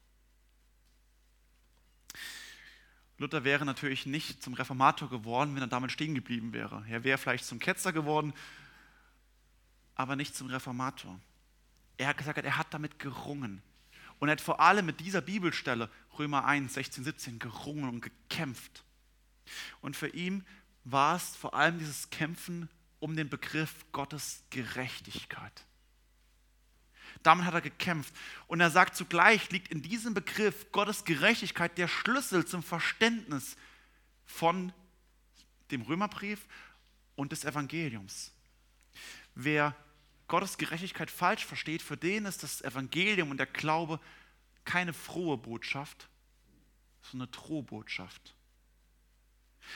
Luther 3.17 3.43
wäre 3.43 3.65
natürlich 3.65 4.05
nicht 4.05 4.43
zum 4.43 4.53
Reformator 4.53 5.09
geworden, 5.09 5.55
wenn 5.55 5.63
er 5.63 5.67
damit 5.67 5.91
stehen 5.91 6.13
geblieben 6.13 6.53
wäre. 6.53 6.85
Er 6.87 7.03
wäre 7.03 7.17
vielleicht 7.17 7.45
zum 7.45 7.59
Ketzer 7.59 7.93
geworden, 7.93 8.33
aber 9.95 10.15
nicht 10.15 10.35
zum 10.35 10.47
Reformator. 10.47 11.19
Er 11.97 12.07
hat 12.07 12.17
gesagt, 12.17 12.37
er 12.37 12.57
hat 12.57 12.73
damit 12.73 12.99
gerungen. 12.99 13.61
Und 14.19 14.29
er 14.29 14.33
hat 14.33 14.41
vor 14.41 14.59
allem 14.59 14.85
mit 14.85 14.99
dieser 14.99 15.21
Bibelstelle, 15.21 15.89
Römer 16.17 16.45
1, 16.45 16.75
16, 16.75 17.03
17, 17.03 17.39
gerungen 17.39 17.89
und 17.89 18.01
gekämpft. 18.01 18.83
Und 19.81 19.97
für 19.97 20.09
ihn 20.09 20.45
war 20.83 21.15
es 21.15 21.35
vor 21.35 21.55
allem 21.55 21.79
dieses 21.79 22.09
Kämpfen 22.11 22.69
um 22.99 23.15
den 23.15 23.29
Begriff 23.29 23.85
Gottes 23.91 24.43
Gerechtigkeit. 24.49 25.65
Damit 27.23 27.45
hat 27.45 27.53
er 27.53 27.61
gekämpft. 27.61 28.13
Und 28.47 28.59
er 28.59 28.69
sagt 28.69 28.95
zugleich, 28.95 29.49
liegt 29.49 29.69
in 29.69 29.81
diesem 29.81 30.13
Begriff 30.13 30.71
Gottes 30.71 31.05
Gerechtigkeit 31.05 31.77
der 31.77 31.87
Schlüssel 31.87 32.45
zum 32.45 32.61
Verständnis 32.61 33.55
von 34.25 34.73
dem 35.71 35.81
Römerbrief 35.81 36.45
und 37.15 37.31
des 37.31 37.45
Evangeliums. 37.45 38.31
Wer 39.35 39.75
Gottes 40.27 40.57
Gerechtigkeit 40.57 41.09
falsch 41.09 41.45
versteht, 41.45 41.81
für 41.81 41.97
den 41.97 42.25
ist 42.25 42.43
das 42.43 42.61
Evangelium 42.61 43.31
und 43.31 43.37
der 43.37 43.47
Glaube 43.47 43.99
keine 44.65 44.93
frohe 44.93 45.37
Botschaft, 45.37 46.09
sondern 47.01 47.29
eine 47.29 47.37
Drohbotschaft. 47.37 48.35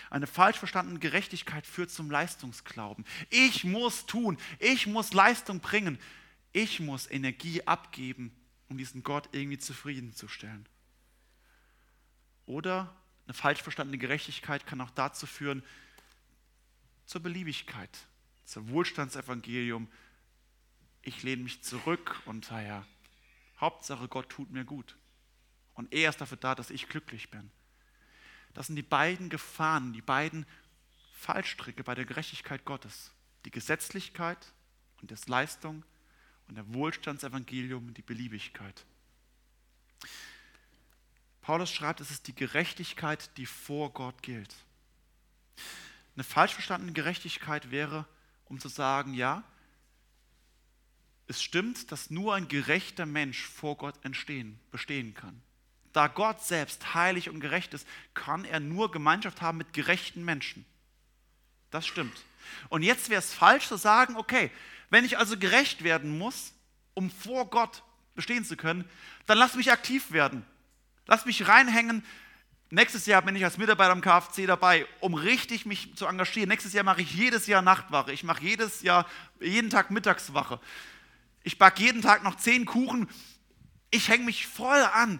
Eine 0.10 0.28
falsch 0.28 0.58
verstandene 0.58 1.00
Gerechtigkeit 1.00 1.66
führt 1.66 1.92
zum 1.92 2.12
Leistungsglauben. 2.12 3.06
Ich 3.30 3.64
muss 3.64 4.06
tun, 4.06 4.38
ich 4.60 4.88
muss 4.88 5.14
Leistung 5.14 5.60
bringen, 5.60 5.98
ich 6.58 6.80
muss 6.80 7.10
Energie 7.10 7.62
abgeben, 7.68 8.36
um 8.68 8.78
diesen 8.78 9.04
Gott 9.04 9.30
irgendwie 9.32 9.60
zufriedenzustellen. 9.60 10.68
Oder 12.48 12.96
eine 13.26 13.36
falsch 13.36 13.62
verstandene 13.62 14.00
Gerechtigkeit 14.00 14.66
kann 14.66 14.82
auch 14.82 14.90
dazu 14.90 15.28
führen, 15.28 15.64
zur 17.06 17.22
Beliebigkeit, 17.22 17.96
zum 18.44 18.70
Wohlstandsevangelium. 18.70 19.88
Ich 21.04 21.22
lehne 21.22 21.44
mich 21.44 21.64
zurück 21.64 22.20
und 22.26 22.50
naja, 22.50 22.86
Hauptsache 23.60 24.08
Gott 24.08 24.30
tut 24.30 24.50
mir 24.50 24.66
gut. 24.66 24.98
Und 25.76 25.94
er 25.94 26.10
ist 26.10 26.20
dafür 26.20 26.38
da, 26.38 26.56
dass 26.56 26.72
ich 26.72 26.90
glücklich 26.90 27.30
bin. 27.30 27.52
Das 28.56 28.68
sind 28.68 28.78
die 28.78 28.82
beiden 28.82 29.30
Gefahren, 29.30 29.94
die 29.94 30.02
beiden 30.02 30.48
Fallstricke 31.14 31.84
bei 31.84 31.94
der 31.94 32.06
Gerechtigkeit 32.06 32.66
Gottes. 32.66 33.12
Die 33.46 33.52
Gesetzlichkeit 33.52 34.54
und 35.02 35.12
das 35.12 35.28
Leistung 35.28 35.84
und 36.48 36.56
der 36.56 36.74
Wohlstandsevangelium 36.74 37.94
die 37.94 38.02
Beliebigkeit. 38.02 38.86
Paulus 41.42 41.72
schreibt, 41.72 42.02
es 42.02 42.12
ist 42.12 42.28
die 42.28 42.36
Gerechtigkeit, 42.36 43.30
die 43.38 43.46
vor 43.46 43.94
Gott 43.94 44.22
gilt. 44.22 44.54
Eine 46.16 46.24
falsch 46.24 46.54
verstandene 46.54 46.94
Gerechtigkeit 46.94 47.72
wäre, 47.72 48.06
um 48.46 48.60
zu 48.60 48.68
sagen, 48.68 49.14
ja, 49.14 49.44
es 51.28 51.44
stimmt, 51.44 51.92
dass 51.92 52.10
nur 52.10 52.36
ein 52.36 52.48
gerechter 52.48 53.06
Mensch 53.06 53.44
vor 53.44 53.78
Gott 53.78 53.96
entstehen, 54.04 54.60
bestehen 54.72 55.14
kann. 55.14 55.42
Da 55.94 56.08
Gott 56.08 56.44
selbst 56.44 56.94
heilig 56.94 57.30
und 57.30 57.40
gerecht 57.40 57.74
ist, 57.74 57.88
kann 58.14 58.46
er 58.46 58.60
nur 58.60 58.92
Gemeinschaft 58.92 59.42
haben 59.42 59.58
mit 59.58 59.74
gerechten 59.74 60.24
Menschen. 60.24 60.66
Das 61.72 61.86
stimmt. 61.86 62.24
Und 62.70 62.84
jetzt 62.84 63.10
wäre 63.10 63.20
es 63.20 63.34
falsch 63.34 63.68
zu 63.68 63.78
sagen, 63.78 64.16
okay, 64.16 64.52
wenn 64.90 65.06
ich 65.06 65.18
also 65.18 65.38
gerecht 65.38 65.84
werden 65.84 66.18
muss, 66.18 66.54
um 66.94 67.10
vor 67.10 67.50
Gott 67.50 67.84
bestehen 68.16 68.46
zu 68.46 68.58
können, 68.58 68.86
dann 69.26 69.38
lass 69.38 69.56
mich 69.56 69.72
aktiv 69.72 70.12
werden. 70.12 70.46
Lass 71.06 71.26
mich 71.26 71.48
reinhängen. 71.48 72.04
Nächstes 72.70 73.06
Jahr 73.06 73.22
bin 73.22 73.36
ich 73.36 73.44
als 73.44 73.58
Mitarbeiter 73.58 73.92
am 73.92 74.02
KFC 74.02 74.46
dabei, 74.46 74.86
um 75.00 75.14
richtig 75.14 75.66
mich 75.66 75.96
zu 75.96 76.06
engagieren. 76.06 76.50
Nächstes 76.50 76.74
Jahr 76.74 76.84
mache 76.84 77.02
ich 77.02 77.14
jedes 77.14 77.48
Jahr 77.48 77.62
Nachtwache. 77.62 78.12
Ich 78.12 78.24
mache 78.24 78.44
jedes 78.44 78.82
Jahr, 78.82 79.06
jeden 79.40 79.70
Tag 79.70 79.92
Mittagswache. 79.92 80.60
Ich 81.44 81.58
backe 81.58 81.82
jeden 81.82 82.02
Tag 82.02 82.24
noch 82.24 82.36
zehn 82.36 82.66
Kuchen. 82.66 83.08
Ich 83.90 84.10
hänge 84.10 84.26
mich 84.26 84.48
voll 84.48 84.82
an 84.94 85.20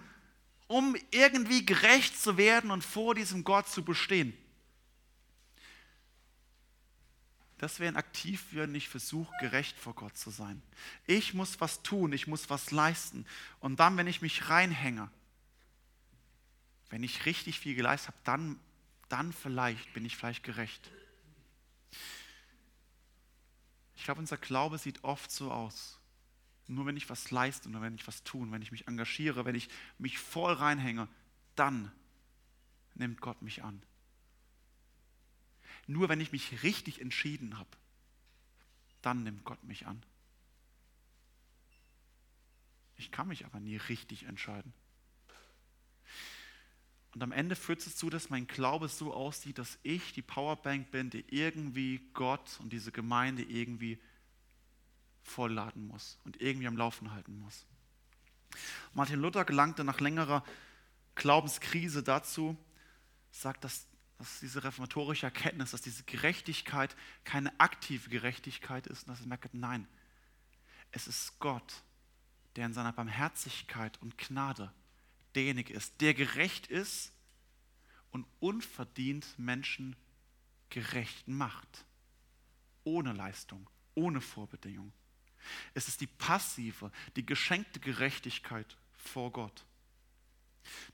um 0.68 0.96
irgendwie 1.12 1.66
gerecht 1.66 2.22
zu 2.22 2.38
werden 2.38 2.72
und 2.72 2.84
vor 2.84 3.16
diesem 3.16 3.44
Gott 3.44 3.68
zu 3.68 3.84
bestehen. 3.84 4.38
Das 7.58 7.80
wäre 7.80 7.92
ein 7.92 7.98
aktiv 7.98 8.46
wenn 8.52 8.76
ich 8.76 8.88
versuche, 8.88 9.34
gerecht 9.40 9.78
vor 9.78 9.96
Gott 9.96 10.16
zu 10.16 10.30
sein. 10.30 10.62
Ich 11.08 11.34
muss 11.34 11.60
was 11.60 11.82
tun, 11.82 12.14
ich 12.14 12.28
muss 12.28 12.50
was 12.50 12.72
leisten. 12.72 13.26
Und 13.60 13.80
dann, 13.80 13.98
wenn 13.98 14.08
ich 14.08 14.22
mich 14.22 14.50
reinhänge, 14.50 15.10
wenn 16.90 17.04
ich 17.04 17.26
richtig 17.26 17.60
viel 17.60 17.76
geleistet 17.76 18.10
habe, 18.10 18.18
dann, 18.24 18.60
dann 19.10 19.34
vielleicht 19.34 19.92
bin 19.94 20.06
ich 20.06 20.16
vielleicht 20.16 20.44
gerecht. 20.44 20.92
Ich 23.96 24.04
glaube, 24.04 24.20
unser 24.20 24.38
Glaube 24.38 24.78
sieht 24.78 25.04
oft 25.04 25.32
so 25.32 25.52
aus. 25.52 26.00
Nur 26.68 26.86
wenn 26.86 26.98
ich 26.98 27.10
was 27.10 27.32
leiste, 27.32 27.70
nur 27.70 27.82
wenn 27.82 27.96
ich 27.96 28.06
was 28.08 28.24
tue, 28.24 28.50
wenn 28.52 28.62
ich 28.62 28.72
mich 28.72 28.88
engagiere, 28.88 29.46
wenn 29.46 29.56
ich 29.56 29.70
mich 29.98 30.20
voll 30.20 30.54
reinhänge, 30.54 31.08
dann 31.56 31.92
nimmt 32.94 33.20
Gott 33.22 33.42
mich 33.42 33.64
an. 33.64 33.82
Nur 35.88 36.10
wenn 36.10 36.20
ich 36.20 36.32
mich 36.32 36.64
richtig 36.64 37.02
entschieden 37.02 37.58
habe, 37.58 37.70
dann 39.02 39.24
nimmt 39.24 39.44
Gott 39.46 39.64
mich 39.64 39.88
an. 39.88 40.04
Ich 42.98 43.12
kann 43.12 43.28
mich 43.28 43.46
aber 43.46 43.60
nie 43.60 43.78
richtig 43.78 44.24
entscheiden. 44.24 44.74
Und 47.14 47.24
am 47.24 47.32
Ende 47.32 47.56
führt 47.56 47.80
es 47.80 47.86
dazu, 47.86 48.10
dass 48.10 48.30
mein 48.30 48.48
Glaube 48.48 48.90
so 48.90 49.14
aussieht, 49.14 49.58
dass 49.58 49.80
ich 49.82 50.14
die 50.14 50.22
Powerbank 50.22 50.92
bin, 50.92 51.10
die 51.10 51.26
irgendwie 51.30 52.02
Gott 52.14 52.60
und 52.60 52.72
diese 52.72 52.92
Gemeinde 52.92 53.44
irgendwie 53.44 54.00
vollladen 55.24 55.88
muss 55.88 56.20
und 56.26 56.42
irgendwie 56.42 56.68
am 56.68 56.78
Laufen 56.78 57.12
halten 57.12 57.40
muss. 57.40 57.66
Martin 58.94 59.20
Luther 59.20 59.46
gelangte 59.46 59.84
nach 59.84 60.00
längerer 60.00 60.44
Glaubenskrise 61.16 62.04
dazu, 62.04 62.58
sagt, 63.32 63.64
dass, 63.64 63.88
dass 64.18 64.40
diese 64.40 64.64
reformatorische 64.64 65.28
Erkenntnis, 65.28 65.72
dass 65.72 65.82
diese 65.82 66.04
Gerechtigkeit 66.04 66.96
keine 67.24 67.58
aktive 67.60 68.10
Gerechtigkeit 68.10 68.88
ist, 68.88 69.04
und 69.04 69.10
dass 69.10 69.22
er 69.22 69.28
merkt, 69.28 69.54
nein, 69.54 69.88
es 70.92 71.08
ist 71.08 71.38
Gott, 71.40 71.84
der 72.56 72.66
in 72.66 72.74
seiner 72.74 72.94
Barmherzigkeit 72.94 74.02
und 74.02 74.18
Gnade 74.18 74.74
derjenige 75.36 75.74
ist, 75.74 76.02
der 76.02 76.14
gerecht 76.14 76.68
ist 76.68 77.14
und 78.10 78.26
unverdient 78.40 79.38
Menschen 79.38 79.96
gerecht 80.70 81.28
macht. 81.28 81.86
Ohne 82.84 83.14
Leistung, 83.14 83.70
ohne 83.94 84.22
Vorbedingung. 84.22 84.92
Es 85.74 85.88
ist 85.88 86.02
die 86.02 86.08
passive, 86.08 86.92
die 87.16 87.26
geschenkte 87.26 87.80
Gerechtigkeit 87.80 88.78
vor 88.96 89.32
Gott. 89.32 89.66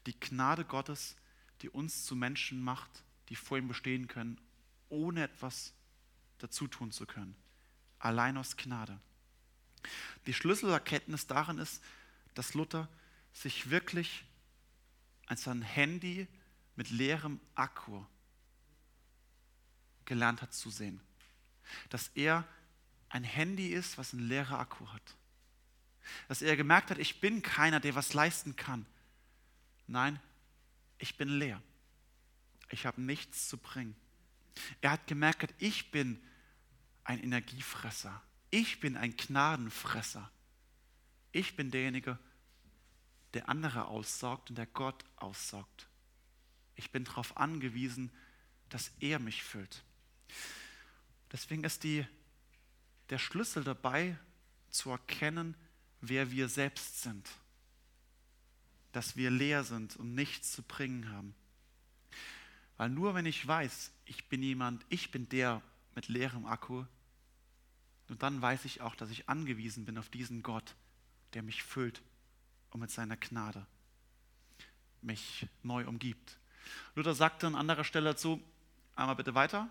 Die 0.05 0.19
Gnade 0.19 0.65
Gottes, 0.65 1.15
die 1.61 1.69
uns 1.69 2.05
zu 2.05 2.15
Menschen 2.15 2.61
macht, 2.61 3.03
die 3.33 3.37
vor 3.37 3.57
ihm 3.57 3.67
bestehen 3.67 4.07
können, 4.07 4.39
ohne 4.89 5.23
etwas 5.23 5.73
dazu 6.37 6.67
tun 6.67 6.91
zu 6.91 7.07
können. 7.07 7.35
Allein 7.97 8.37
aus 8.37 8.57
Gnade. 8.57 8.99
Die 10.27 10.35
Schlüsselerkenntnis 10.35 11.25
darin 11.25 11.57
ist, 11.57 11.83
dass 12.35 12.53
Luther 12.53 12.87
sich 13.33 13.71
wirklich 13.71 14.23
als 15.25 15.47
er 15.47 15.55
ein 15.55 15.63
Handy 15.63 16.27
mit 16.75 16.91
leerem 16.91 17.39
Akku 17.55 18.05
gelernt 20.05 20.43
hat 20.43 20.53
zu 20.53 20.69
sehen. 20.69 21.01
Dass 21.89 22.09
er 22.09 22.47
ein 23.09 23.23
Handy 23.23 23.69
ist, 23.69 23.97
was 23.97 24.13
ein 24.13 24.27
leerer 24.27 24.59
Akku 24.59 24.87
hat. 24.89 25.15
Dass 26.27 26.43
er 26.43 26.55
gemerkt 26.55 26.91
hat, 26.91 26.99
ich 26.99 27.19
bin 27.19 27.41
keiner, 27.41 27.79
der 27.79 27.95
was 27.95 28.13
leisten 28.13 28.55
kann. 28.55 28.85
Nein, 29.87 30.19
ich 30.99 31.17
bin 31.17 31.29
leer. 31.29 31.59
Ich 32.73 32.87
habe 32.87 32.99
nichts 32.99 33.49
zu 33.49 33.59
bringen. 33.59 33.95
Er 34.81 34.89
hat 34.89 35.05
gemerkt, 35.05 35.53
ich 35.59 35.91
bin 35.91 36.19
ein 37.03 37.21
Energiefresser. 37.21 38.19
Ich 38.49 38.79
bin 38.79 38.97
ein 38.97 39.15
Gnadenfresser. 39.15 40.31
Ich 41.31 41.55
bin 41.55 41.69
derjenige, 41.69 42.17
der 43.35 43.47
andere 43.47 43.85
aussaugt 43.85 44.49
und 44.49 44.57
der 44.57 44.65
Gott 44.65 45.05
aussaugt. 45.17 45.87
Ich 46.75 46.89
bin 46.89 47.03
darauf 47.03 47.37
angewiesen, 47.37 48.11
dass 48.69 48.91
er 48.99 49.19
mich 49.19 49.43
füllt. 49.43 49.83
Deswegen 51.31 51.63
ist 51.63 51.83
die, 51.83 52.07
der 53.11 53.19
Schlüssel 53.19 53.63
dabei, 53.63 54.17
zu 54.71 54.89
erkennen, 54.89 55.55
wer 56.01 56.31
wir 56.31 56.49
selbst 56.49 57.03
sind. 57.03 57.29
Dass 58.93 59.15
wir 59.15 59.29
leer 59.29 59.63
sind 59.63 59.95
und 59.95 60.15
nichts 60.15 60.53
zu 60.53 60.63
bringen 60.63 61.11
haben. 61.11 61.35
Weil 62.77 62.89
nur 62.89 63.13
wenn 63.15 63.25
ich 63.25 63.45
weiß, 63.47 63.91
ich 64.05 64.27
bin 64.29 64.41
jemand, 64.43 64.85
ich 64.89 65.11
bin 65.11 65.29
der 65.29 65.61
mit 65.95 66.07
leerem 66.07 66.45
Akku, 66.45 66.85
und 68.09 68.21
dann 68.21 68.41
weiß 68.41 68.65
ich 68.65 68.81
auch, 68.81 68.95
dass 68.95 69.09
ich 69.09 69.29
angewiesen 69.29 69.85
bin 69.85 69.97
auf 69.97 70.09
diesen 70.09 70.43
Gott, 70.43 70.75
der 71.33 71.41
mich 71.41 71.63
füllt 71.63 72.01
und 72.71 72.81
mit 72.81 72.91
seiner 72.91 73.17
Gnade 73.17 73.65
mich 75.01 75.47
neu 75.63 75.87
umgibt. 75.87 76.37
Luther 76.95 77.13
sagte 77.13 77.47
an 77.47 77.55
anderer 77.55 77.83
Stelle 77.83 78.11
dazu, 78.11 78.41
einmal 78.95 79.15
bitte 79.15 79.35
weiter, 79.35 79.69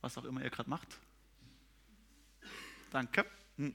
was 0.00 0.18
auch 0.18 0.24
immer 0.24 0.42
ihr 0.42 0.50
gerade 0.50 0.70
macht. 0.70 0.98
Danke. 2.90 3.26
Hm. 3.56 3.74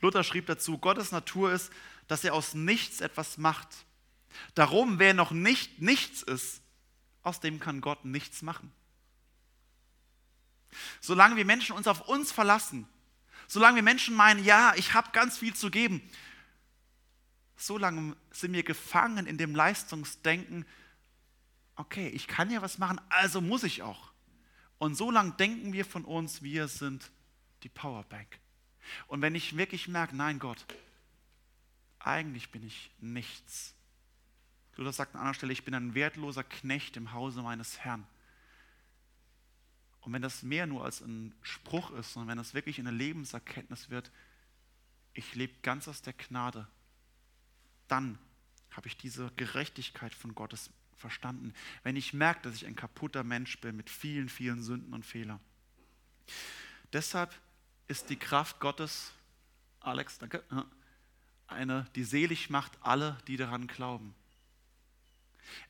Luther 0.00 0.24
schrieb 0.24 0.46
dazu, 0.46 0.78
Gottes 0.78 1.12
Natur 1.12 1.52
ist, 1.52 1.72
dass 2.06 2.24
er 2.24 2.34
aus 2.34 2.54
nichts 2.54 3.00
etwas 3.00 3.38
macht. 3.38 3.68
Darum, 4.54 4.98
wer 4.98 5.14
noch 5.14 5.32
nicht 5.32 5.80
nichts 5.80 6.22
ist, 6.22 6.62
aus 7.24 7.40
dem 7.40 7.58
kann 7.58 7.80
Gott 7.80 8.04
nichts 8.04 8.42
machen. 8.42 8.70
Solange 11.00 11.36
wir 11.36 11.44
Menschen 11.44 11.74
uns 11.74 11.86
auf 11.86 12.02
uns 12.08 12.30
verlassen, 12.30 12.86
solange 13.48 13.76
wir 13.76 13.82
Menschen 13.82 14.14
meinen, 14.14 14.44
ja, 14.44 14.74
ich 14.76 14.94
habe 14.94 15.10
ganz 15.12 15.38
viel 15.38 15.54
zu 15.54 15.70
geben, 15.70 16.02
solange 17.56 18.16
sind 18.30 18.52
wir 18.52 18.62
gefangen 18.62 19.26
in 19.26 19.38
dem 19.38 19.54
Leistungsdenken, 19.54 20.66
okay, 21.76 22.08
ich 22.08 22.26
kann 22.26 22.50
ja 22.50 22.62
was 22.62 22.78
machen, 22.78 23.00
also 23.08 23.40
muss 23.40 23.64
ich 23.64 23.82
auch. 23.82 24.12
Und 24.78 24.96
so 24.96 25.10
lange 25.10 25.32
denken 25.32 25.72
wir 25.72 25.84
von 25.84 26.04
uns, 26.04 26.42
wir 26.42 26.68
sind 26.68 27.10
die 27.62 27.68
Powerbank. 27.68 28.38
Und 29.06 29.22
wenn 29.22 29.34
ich 29.34 29.56
wirklich 29.56 29.88
merke, 29.88 30.14
nein 30.14 30.38
Gott, 30.38 30.64
eigentlich 31.98 32.50
bin 32.50 32.66
ich 32.66 32.90
nichts. 32.98 33.74
Luther 34.76 34.92
sagt 34.92 35.14
an 35.14 35.20
anderer 35.20 35.34
Stelle, 35.34 35.52
ich 35.52 35.64
bin 35.64 35.74
ein 35.74 35.94
wertloser 35.94 36.44
Knecht 36.44 36.96
im 36.96 37.12
Hause 37.12 37.42
meines 37.42 37.78
Herrn. 37.80 38.06
Und 40.00 40.12
wenn 40.12 40.22
das 40.22 40.42
mehr 40.42 40.66
nur 40.66 40.84
als 40.84 41.00
ein 41.00 41.34
Spruch 41.42 41.90
ist, 41.92 42.12
sondern 42.12 42.28
wenn 42.28 42.38
das 42.38 42.52
wirklich 42.52 42.78
eine 42.78 42.90
Lebenserkenntnis 42.90 43.88
wird, 43.88 44.10
ich 45.14 45.34
lebe 45.34 45.54
ganz 45.62 45.88
aus 45.88 46.02
der 46.02 46.12
Gnade, 46.12 46.66
dann 47.88 48.18
habe 48.70 48.88
ich 48.88 48.96
diese 48.96 49.30
Gerechtigkeit 49.36 50.14
von 50.14 50.34
Gottes 50.34 50.70
verstanden. 50.96 51.54
Wenn 51.84 51.96
ich 51.96 52.12
merke, 52.12 52.42
dass 52.42 52.54
ich 52.54 52.66
ein 52.66 52.76
kaputter 52.76 53.24
Mensch 53.24 53.60
bin 53.60 53.76
mit 53.76 53.88
vielen, 53.88 54.28
vielen 54.28 54.62
Sünden 54.62 54.92
und 54.92 55.06
Fehlern. 55.06 55.40
Deshalb 56.92 57.34
ist 57.86 58.10
die 58.10 58.16
Kraft 58.16 58.60
Gottes, 58.60 59.12
Alex, 59.80 60.18
danke, 60.18 60.42
eine, 61.46 61.86
die 61.94 62.04
selig 62.04 62.50
macht 62.50 62.72
alle, 62.80 63.18
die 63.26 63.36
daran 63.36 63.66
glauben. 63.66 64.14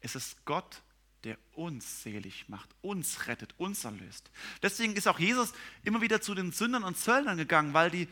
Es 0.00 0.14
ist 0.14 0.44
Gott, 0.44 0.82
der 1.24 1.38
uns 1.52 2.02
selig 2.02 2.48
macht, 2.48 2.68
uns 2.82 3.26
rettet, 3.26 3.54
uns 3.58 3.84
erlöst. 3.84 4.30
Deswegen 4.62 4.94
ist 4.94 5.08
auch 5.08 5.18
Jesus 5.18 5.52
immer 5.82 6.00
wieder 6.00 6.20
zu 6.20 6.34
den 6.34 6.52
Sündern 6.52 6.84
und 6.84 6.98
Zöllnern 6.98 7.38
gegangen, 7.38 7.72
weil 7.72 7.90
die, 7.90 8.08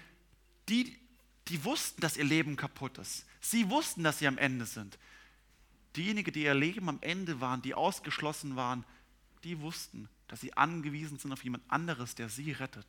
die, 0.68 0.98
die 1.48 1.62
wussten, 1.64 2.01
dass 2.01 2.16
ihr 2.16 2.25
Leben 2.25 2.57
kaputt 2.57 2.98
ist. 2.98 3.27
Sie 3.40 3.68
wussten, 3.68 4.03
dass 4.03 4.18
sie 4.18 4.27
am 4.27 4.38
Ende 4.38 4.64
sind. 4.64 4.98
Diejenigen, 5.96 6.33
die 6.33 6.44
ihr 6.44 6.55
Leben 6.55 6.88
am 6.88 6.98
Ende 7.03 7.40
waren, 7.40 7.61
die 7.61 7.75
ausgeschlossen 7.75 8.57
waren, 8.57 8.85
die 9.44 9.61
wussten, 9.61 10.09
dass 10.29 10.40
sie 10.40 10.57
angewiesen 10.57 11.18
sind 11.18 11.33
auf 11.33 11.44
jemand 11.44 11.70
anderes, 11.70 12.14
der 12.14 12.31
sie 12.31 12.53
rettet. 12.53 12.87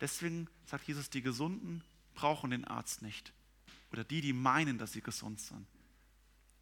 Deswegen 0.00 0.48
sagt 0.66 0.86
Jesus, 0.86 1.10
die 1.10 1.22
Gesunden 1.22 1.82
brauchen 2.14 2.50
den 2.50 2.64
Arzt 2.64 3.02
nicht. 3.02 3.32
Oder 3.90 4.04
die, 4.04 4.20
die 4.20 4.32
meinen, 4.32 4.78
dass 4.78 4.92
sie 4.92 5.00
gesund 5.00 5.40
sind. 5.40 5.66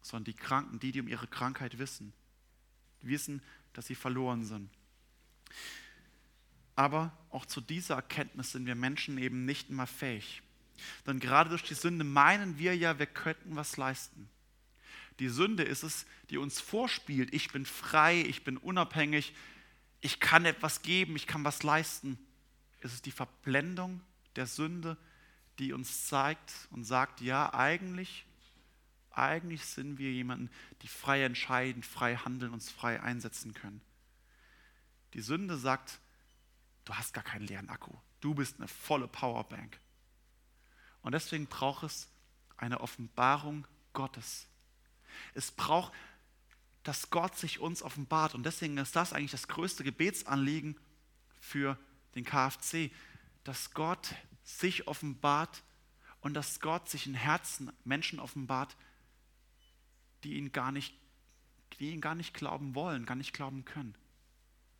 Sondern 0.09 0.25
die 0.25 0.33
Kranken, 0.33 0.79
die, 0.79 0.91
die 0.91 1.01
um 1.01 1.07
ihre 1.07 1.27
Krankheit 1.27 1.77
wissen. 1.77 2.13
Die 3.03 3.07
wissen, 3.07 3.43
dass 3.73 3.85
sie 3.85 3.95
verloren 3.95 4.43
sind. 4.43 4.69
Aber 6.75 7.15
auch 7.29 7.45
zu 7.45 7.61
dieser 7.61 7.95
Erkenntnis 7.95 8.53
sind 8.53 8.65
wir 8.65 8.73
Menschen 8.73 9.19
eben 9.19 9.45
nicht 9.45 9.69
immer 9.69 9.85
fähig. 9.85 10.41
Denn 11.05 11.19
gerade 11.19 11.49
durch 11.49 11.61
die 11.61 11.75
Sünde 11.75 12.03
meinen 12.03 12.57
wir 12.57 12.75
ja, 12.75 12.97
wir 12.97 13.05
könnten 13.05 13.55
was 13.55 13.77
leisten. 13.77 14.29
Die 15.19 15.29
Sünde 15.29 15.63
ist 15.63 15.83
es, 15.83 16.05
die 16.29 16.37
uns 16.37 16.59
vorspielt, 16.59 17.33
ich 17.33 17.51
bin 17.51 17.65
frei, 17.65 18.21
ich 18.21 18.43
bin 18.43 18.57
unabhängig, 18.57 19.33
ich 20.01 20.19
kann 20.19 20.45
etwas 20.45 20.81
geben, 20.81 21.15
ich 21.17 21.27
kann 21.27 21.43
was 21.43 21.61
leisten. 21.61 22.17
Es 22.79 22.93
ist 22.93 23.05
die 23.05 23.11
Verblendung 23.11 24.01
der 24.37 24.47
Sünde, 24.47 24.97
die 25.59 25.73
uns 25.73 26.07
zeigt 26.07 26.53
und 26.71 26.85
sagt, 26.85 27.19
ja, 27.21 27.53
eigentlich, 27.53 28.25
eigentlich 29.11 29.65
sind 29.65 29.97
wir 29.97 30.11
jemanden, 30.11 30.49
die 30.81 30.87
frei 30.87 31.23
entscheiden, 31.23 31.83
frei 31.83 32.15
handeln, 32.15 32.53
uns 32.53 32.69
frei 32.69 33.01
einsetzen 33.01 33.53
können. 33.53 33.81
Die 35.13 35.21
Sünde 35.21 35.57
sagt, 35.57 35.99
du 36.85 36.93
hast 36.93 37.13
gar 37.13 37.23
keinen 37.23 37.47
leeren 37.47 37.69
Akku, 37.69 37.93
du 38.21 38.33
bist 38.33 38.57
eine 38.57 38.67
volle 38.67 39.07
Powerbank. 39.07 39.79
Und 41.01 41.13
deswegen 41.13 41.47
braucht 41.47 41.83
es 41.83 42.09
eine 42.57 42.81
Offenbarung 42.81 43.65
Gottes. 43.93 44.47
Es 45.33 45.51
braucht, 45.51 45.93
dass 46.83 47.09
Gott 47.09 47.37
sich 47.37 47.59
uns 47.59 47.81
offenbart. 47.81 48.35
Und 48.35 48.45
deswegen 48.45 48.77
ist 48.77 48.95
das 48.95 49.13
eigentlich 49.13 49.31
das 49.31 49.47
größte 49.47 49.83
Gebetsanliegen 49.83 50.77
für 51.39 51.77
den 52.15 52.25
KFC, 52.25 52.91
dass 53.43 53.73
Gott 53.73 54.15
sich 54.43 54.87
offenbart 54.87 55.63
und 56.21 56.33
dass 56.33 56.59
Gott 56.59 56.89
sich 56.89 57.07
in 57.07 57.13
Herzen 57.13 57.71
Menschen 57.83 58.19
offenbart, 58.19 58.75
die 60.23 60.35
ihn 60.35 60.51
gar 60.51 60.71
nicht, 60.71 60.95
die 61.79 61.91
ihn 61.91 62.01
gar 62.01 62.15
nicht 62.15 62.33
glauben 62.33 62.75
wollen, 62.75 63.05
gar 63.05 63.15
nicht 63.15 63.33
glauben 63.33 63.65
können. 63.65 63.95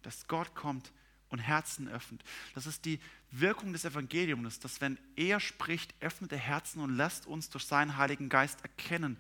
Dass 0.02 0.28
Gott 0.28 0.56
kommt 0.56 0.92
und 1.30 1.40
Herzen 1.40 1.88
öffnet. 1.88 2.24
Das 2.56 2.66
ist 2.66 2.86
die 2.86 3.00
Wirkung 3.32 3.74
des 3.74 3.86
Evangeliums, 3.86 4.60
dass 4.60 4.82
wenn 4.82 4.98
er 5.16 5.40
spricht, 5.40 5.94
öffnet 6.02 6.32
er 6.32 6.40
Herzen 6.40 6.82
und 6.82 6.96
lässt 6.96 7.28
uns 7.28 7.50
durch 7.50 7.66
seinen 7.66 7.98
Heiligen 7.98 8.30
Geist 8.30 8.62
erkennen, 8.62 9.18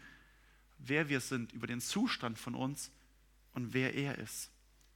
wer 0.79 1.09
wir 1.09 1.21
sind, 1.21 1.51
über 1.53 1.67
den 1.67 1.81
Zustand 1.81 2.39
von 2.39 2.55
uns 2.55 2.91
und 3.53 3.73
wer 3.73 3.93
er 3.93 4.17
ist. 4.17 4.49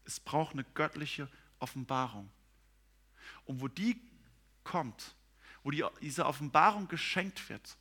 Es 0.05 0.19
braucht 0.19 0.53
eine 0.53 0.63
göttliche 0.73 1.29
Offenbarung. 1.59 2.29
Und 3.45 3.62
wo 3.62 3.67
die 3.67 4.01
kommt, 4.63 5.15
wo 5.63 5.71
die, 5.71 5.83
diese 6.01 6.25
Offenbarung 6.25 6.88
geschenkt 6.88 7.49
wird, 7.49 7.77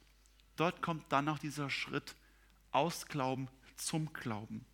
dort 0.56 0.82
kommt 0.82 1.10
dann 1.10 1.28
auch 1.28 1.38
dieser 1.38 1.70
Schritt 1.70 2.14
aus 2.72 3.06
Glauben 3.06 3.48
zum 3.76 4.12
Glauben. 4.12 4.64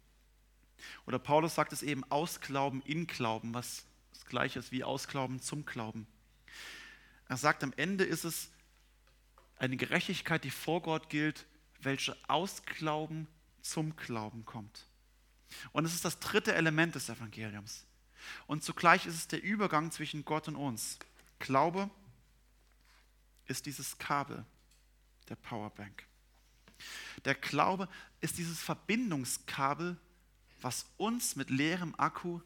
Oder 1.07 1.19
Paulus 1.19 1.55
sagt 1.55 1.73
es 1.73 1.83
eben 1.83 2.05
aus 2.11 2.41
Glauben 2.41 2.83
in 2.83 3.07
Glauben, 3.07 3.55
was 3.55 3.85
das 4.13 4.25
gleiche 4.27 4.59
ist 4.59 4.73
wie 4.73 4.85
aus 4.85 5.09
Glauben 5.09 5.41
zum 5.41 5.65
Glauben. 5.65 6.07
Er 7.29 7.37
sagt, 7.37 7.63
am 7.63 7.73
Ende 7.77 8.05
ist 8.05 8.25
es 8.25 8.51
eine 9.57 9.77
Gerechtigkeit, 9.77 10.45
die 10.45 10.51
vor 10.51 10.83
Gott 10.83 11.11
gilt, 11.11 11.47
welche 11.81 12.17
aus 12.29 12.63
Glauben 12.65 13.27
zum 13.61 13.97
Glauben 13.97 14.45
kommt. 14.45 14.87
Und 15.73 15.85
es 15.85 15.95
ist 15.95 16.05
das 16.05 16.21
dritte 16.21 16.55
Element 16.55 16.95
des 16.95 17.09
Evangeliums. 17.09 17.87
Und 18.47 18.65
zugleich 18.65 19.07
ist 19.07 19.15
es 19.15 19.29
der 19.29 19.43
Übergang 19.43 19.91
zwischen 19.91 20.25
Gott 20.25 20.49
und 20.49 20.57
uns. 20.57 20.99
Glaube 21.39 21.91
ist 23.47 23.67
dieses 23.67 23.99
Kabel 23.99 24.45
der 25.29 25.37
Powerbank. 25.37 26.07
Der 27.25 27.35
Glaube 27.35 27.89
ist 28.21 28.39
dieses 28.39 28.61
Verbindungskabel, 28.61 29.97
was 30.61 30.87
uns 30.97 31.37
mit 31.37 31.51
leerem 31.51 31.95
Akku 31.97 32.41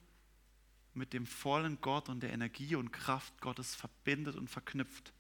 mit 0.94 1.12
dem 1.12 1.26
vollen 1.26 1.80
Gott 1.80 2.08
und 2.08 2.20
der 2.20 2.32
Energie 2.32 2.74
und 2.74 2.92
Kraft 2.92 3.40
Gottes 3.40 3.74
verbindet 3.74 4.36
und 4.36 4.48
verknüpft. 4.48 5.12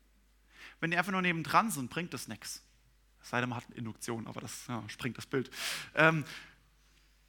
Wenn 0.80 0.90
die 0.90 0.98
einfach 0.98 1.12
nur 1.12 1.22
nebendran 1.22 1.70
sind, 1.70 1.90
bringt 1.90 2.12
das 2.12 2.28
nichts. 2.28 2.62
Es 3.22 3.30
sei 3.30 3.40
denn, 3.40 3.48
man 3.48 3.56
hat 3.56 3.66
eine 3.66 3.76
Induktion, 3.76 4.26
aber 4.26 4.40
das 4.40 4.66
ja, 4.66 4.86
springt 4.88 5.16
das 5.16 5.26
Bild. 5.26 5.50
Ähm, 5.94 6.24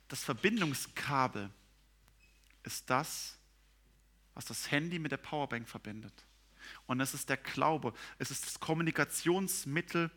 das 0.07 0.23
Verbindungskabel 0.23 1.49
ist 2.63 2.89
das, 2.89 3.37
was 4.33 4.45
das 4.45 4.71
Handy 4.71 4.99
mit 4.99 5.11
der 5.11 5.17
Powerbank 5.17 5.69
verbindet. 5.69 6.13
Und 6.85 6.99
es 6.99 7.13
ist 7.13 7.29
der 7.29 7.37
Glaube, 7.37 7.93
es 8.17 8.31
ist 8.31 8.45
das 8.45 8.59
Kommunikationsmittel, 8.59 10.11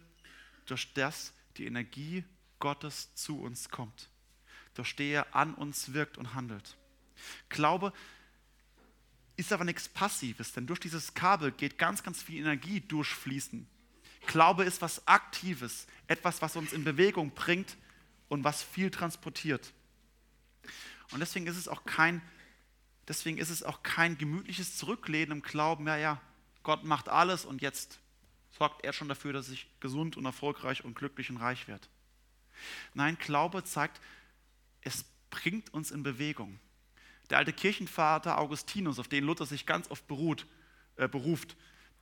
durch 0.65 0.93
das 0.95 1.33
die 1.59 1.67
Energie 1.67 2.25
Gottes 2.59 3.15
zu 3.15 3.41
uns 3.41 3.69
kommt, 3.69 4.09
durch 4.75 4.97
der 4.97 5.27
er 5.27 5.37
an 5.37 5.55
uns 5.55 5.93
wirkt 5.93 6.19
und 6.19 6.35
handelt. 6.35 6.77
Glaube 7.49 7.93
ist 9.37 9.53
aber 9.53 9.65
nichts 9.65 9.89
Passives, 9.89 10.53
denn 10.53 10.67
durch 10.67 10.81
dieses 10.81 11.15
Kabel 11.15 11.53
geht 11.53 11.79
ganz, 11.79 12.03
ganz 12.03 12.23
viel 12.23 12.41
Energie 12.41 12.81
durchfließen. 12.81 13.67
Glaube 14.27 14.65
ist 14.65 14.81
was 14.81 15.07
Aktives, 15.07 15.87
etwas, 16.07 16.43
was 16.43 16.57
uns 16.57 16.73
in 16.73 16.85
Bewegung 16.85 17.33
bringt 17.33 17.77
und 18.29 18.45
was 18.45 18.63
viel 18.63 18.91
transportiert. 18.91 19.73
Und 21.13 21.21
deswegen 21.21 21.47
ist 21.47 21.57
es 21.57 21.69
auch 21.69 21.85
kein, 21.85 22.23
deswegen 23.07 23.39
ist 23.39 23.51
es 23.51 23.63
auch 23.63 23.83
kein 23.83 24.19
gemütliches 24.19 24.77
Zurücklehnen 24.77 25.39
im 25.39 25.43
Glauben, 25.43 25.87
ja, 25.87 25.97
ja, 25.97 26.21
Gott 26.63 26.85
macht 26.85 27.09
alles 27.09 27.45
und 27.45 27.63
jetzt 27.63 28.01
sorgt 28.57 28.85
er 28.85 28.93
schon 28.93 29.09
dafür, 29.09 29.33
dass 29.33 29.49
ich 29.49 29.69
gesund 29.81 30.17
und 30.17 30.25
erfolgreich 30.25 30.85
und 30.85 30.95
glücklich 30.95 31.31
und 31.31 31.37
reich 31.39 31.69
werde. 31.69 31.87
Nein, 32.95 33.19
Glaube 33.19 33.65
zeigt, 33.65 34.01
es 34.81 35.05
bringt 35.31 35.75
uns 35.75 35.91
in 35.91 36.03
Bewegung. 36.03 36.59
Der 37.29 37.39
alte 37.39 37.53
Kirchenvater 37.53 38.39
Augustinus, 38.39 38.99
auf 38.99 39.09
den 39.09 39.25
Luther 39.25 39.47
sich 39.47 39.67
ganz 39.67 39.91
oft 39.91 40.07
beruht, 40.07 40.47
äh, 40.97 41.09
beruft, 41.09 41.57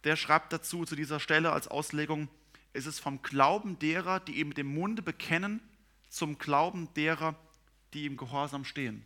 der 0.05 0.17
schreibt 0.17 0.53
dazu 0.53 0.85
zu 0.85 0.97
dieser 0.97 1.19
Stelle 1.19 1.53
als 1.53 1.67
Auslegung, 1.67 2.29
es 2.73 2.87
ist 2.87 3.01
vom 3.01 3.23
Glauben 3.23 3.79
derer, 3.79 4.21
die 4.21 4.41
ihm 4.41 4.49
mit 4.49 4.59
dem 4.59 4.67
Munde 4.67 5.01
bekennen, 5.03 5.61
zum 6.09 6.39
Glauben 6.39 6.93
derer, 6.95 7.37
die 7.95 8.07
im 8.07 8.17
Gehorsam 8.17 8.65
stehen. 8.65 9.05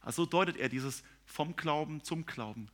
Also 0.00 0.24
so 0.24 0.30
deutet 0.30 0.56
er 0.56 0.68
dieses 0.68 1.02
vom 1.24 1.56
Glauben 1.56 2.02
zum 2.02 2.26
Glauben. 2.26 2.68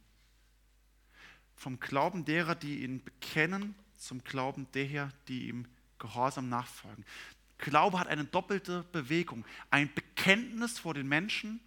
Vom 1.59 1.81
Glauben 1.81 2.25
derer, 2.25 2.55
die 2.55 2.85
ihn 2.85 3.03
bekennen, 3.05 3.75
zum 3.97 4.23
Glauben 4.23 4.71
derer, 4.73 5.13
die 5.27 5.49
ihm 5.49 5.67
Gehorsam 5.99 6.49
nachfolgen. 6.49 7.05
Glaube 7.59 7.99
hat 7.99 8.07
eine 8.07 8.25
doppelte 8.25 8.85
Bewegung. 8.93 9.45
Ein 9.69 9.93
Bekenntnis 9.93 10.79
vor 10.79 10.95
den 10.95 11.09
Menschen 11.09 11.61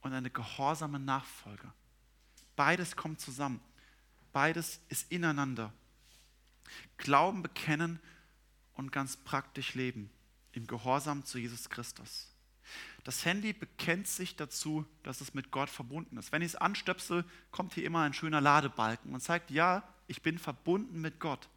und 0.00 0.12
eine 0.12 0.30
gehorsame 0.30 0.98
Nachfolge. 0.98 1.72
Beides 2.56 2.96
kommt 2.96 3.20
zusammen. 3.20 3.60
Beides 4.32 4.80
ist 4.88 5.10
ineinander. 5.12 5.72
Glauben 6.96 7.42
bekennen 7.42 8.00
und 8.74 8.90
ganz 8.90 9.16
praktisch 9.16 9.74
leben 9.74 10.10
im 10.52 10.66
Gehorsam 10.66 11.24
zu 11.24 11.38
Jesus 11.38 11.70
Christus. 11.70 12.27
Das 13.08 13.24
Handy 13.24 13.54
bekennt 13.54 14.06
sich 14.06 14.36
dazu, 14.36 14.84
dass 15.02 15.22
es 15.22 15.32
mit 15.32 15.50
Gott 15.50 15.70
verbunden 15.70 16.18
ist. 16.18 16.30
Wenn 16.30 16.42
ich 16.42 16.48
es 16.48 16.56
anstöpsel, 16.56 17.24
kommt 17.50 17.72
hier 17.72 17.86
immer 17.86 18.02
ein 18.02 18.12
schöner 18.12 18.42
Ladebalken 18.42 19.14
und 19.14 19.22
zeigt, 19.22 19.50
ja, 19.50 19.82
ich 20.08 20.20
bin 20.20 20.38
verbunden 20.38 21.00
mit 21.00 21.18
Gott. 21.18 21.48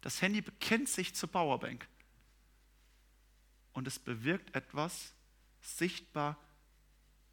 Das 0.00 0.22
Handy 0.22 0.40
bekennt 0.40 0.88
sich 0.88 1.14
zur 1.14 1.30
Powerbank. 1.30 1.86
Und 3.74 3.86
es 3.88 3.98
bewirkt 3.98 4.56
etwas 4.56 5.12
sichtbar, 5.60 6.38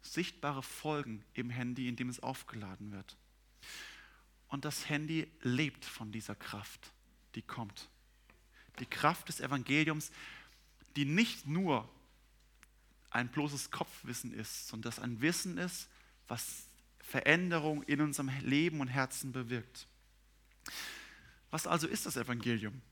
sichtbare 0.02 0.62
Folgen 0.62 1.24
im 1.32 1.48
Handy, 1.48 1.88
in 1.88 1.96
dem 1.96 2.10
es 2.10 2.20
aufgeladen 2.20 2.92
wird. 2.92 3.16
Und 4.48 4.66
das 4.66 4.90
Handy 4.90 5.26
lebt 5.40 5.86
von 5.86 6.12
dieser 6.12 6.34
Kraft, 6.34 6.92
die 7.34 7.40
kommt. 7.40 7.88
Die 8.78 8.84
Kraft 8.84 9.30
des 9.30 9.40
Evangeliums, 9.40 10.12
die 10.96 11.06
nicht 11.06 11.46
nur 11.46 11.88
ein 13.10 13.28
bloßes 13.28 13.70
Kopfwissen 13.70 14.32
ist, 14.32 14.68
sondern 14.68 14.90
das 14.90 14.98
ein 14.98 15.20
Wissen 15.20 15.58
ist, 15.58 15.88
was 16.26 16.68
Veränderung 17.00 17.82
in 17.84 18.00
unserem 18.00 18.30
Leben 18.40 18.80
und 18.80 18.88
Herzen 18.88 19.32
bewirkt. 19.32 19.86
Was 21.50 21.66
also 21.66 21.86
ist 21.86 22.06
das 22.06 22.16
Evangelium? 22.16 22.82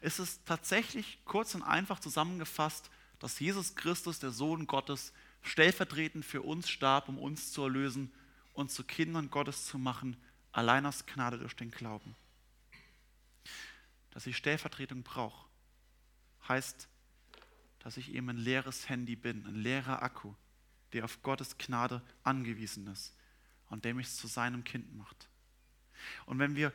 Es 0.00 0.18
ist 0.18 0.44
tatsächlich 0.44 1.18
kurz 1.24 1.54
und 1.54 1.62
einfach 1.62 2.00
zusammengefasst, 2.00 2.90
dass 3.18 3.40
Jesus 3.40 3.74
Christus, 3.74 4.18
der 4.18 4.30
Sohn 4.30 4.66
Gottes, 4.66 5.12
stellvertretend 5.42 6.24
für 6.24 6.42
uns 6.42 6.68
starb, 6.68 7.08
um 7.08 7.18
uns 7.18 7.52
zu 7.52 7.62
erlösen 7.62 8.12
und 8.52 8.70
zu 8.70 8.84
Kindern 8.84 9.30
Gottes 9.30 9.66
zu 9.66 9.78
machen, 9.78 10.16
allein 10.52 10.84
aus 10.84 11.06
Gnade 11.06 11.38
durch 11.38 11.54
den 11.56 11.70
Glauben. 11.70 12.14
Dass 14.10 14.26
ich 14.26 14.36
Stellvertretung 14.36 15.02
brauche, 15.02 15.48
heißt, 16.48 16.88
dass 17.80 17.96
ich 17.96 18.12
eben 18.12 18.28
ein 18.30 18.36
leeres 18.36 18.88
Handy 18.88 19.16
bin, 19.16 19.46
ein 19.46 19.54
leerer 19.54 20.02
Akku, 20.02 20.34
der 20.92 21.04
auf 21.04 21.22
Gottes 21.22 21.58
Gnade 21.58 22.02
angewiesen 22.22 22.86
ist 22.88 23.14
und 23.68 23.84
der 23.84 23.94
mich 23.94 24.10
zu 24.10 24.26
seinem 24.26 24.64
Kind 24.64 24.94
macht. 24.96 25.28
Und 26.26 26.38
wenn 26.38 26.56
wir 26.56 26.72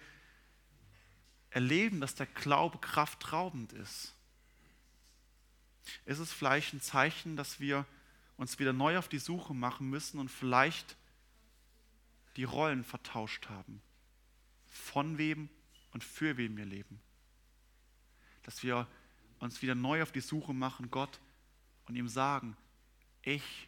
erleben, 1.50 2.02
dass 2.02 2.16
der 2.16 2.26
Glaube 2.26 2.80
kraftraubend 2.80 3.74
ist, 3.74 4.14
ist 6.06 6.20
es 6.20 6.32
vielleicht 6.32 6.74
ein 6.74 6.82
Zeichen, 6.82 7.36
dass 7.36 7.60
wir 7.60 7.86
uns 8.38 8.60
wieder 8.60 8.74
neu 8.74 8.98
auf 8.98 9.08
die 9.08 9.20
Suche 9.20 9.54
machen 9.54 9.90
müssen 9.90 10.20
und 10.20 10.30
vielleicht 10.30 10.98
die 12.36 12.46
Rollen 12.46 12.84
vertauscht 12.84 13.50
haben. 13.50 13.82
Von 14.66 15.18
wem 15.18 15.50
und 15.92 16.04
für 16.04 16.38
wen 16.38 16.58
wir 16.58 16.66
leben. 16.66 17.00
Dass 18.44 18.64
wir 18.64 18.88
uns 19.44 19.62
wieder 19.62 19.76
neu 19.76 20.02
auf 20.02 20.12
die 20.12 20.22
Suche 20.22 20.54
machen, 20.54 20.90
Gott, 20.90 21.20
und 21.86 21.96
ihm 21.96 22.08
sagen, 22.08 22.56
ich 23.22 23.68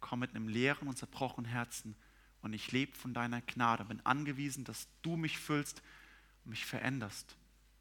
komme 0.00 0.20
mit 0.26 0.34
einem 0.34 0.48
leeren 0.48 0.88
und 0.88 0.98
zerbrochenen 0.98 1.50
Herzen 1.50 1.96
und 2.42 2.52
ich 2.52 2.72
lebe 2.72 2.94
von 2.94 3.14
deiner 3.14 3.40
Gnade, 3.40 3.86
bin 3.86 4.04
angewiesen, 4.04 4.64
dass 4.64 4.86
du 5.02 5.16
mich 5.16 5.38
füllst 5.38 5.82
und 6.44 6.50
mich 6.50 6.66
veränderst 6.66 7.36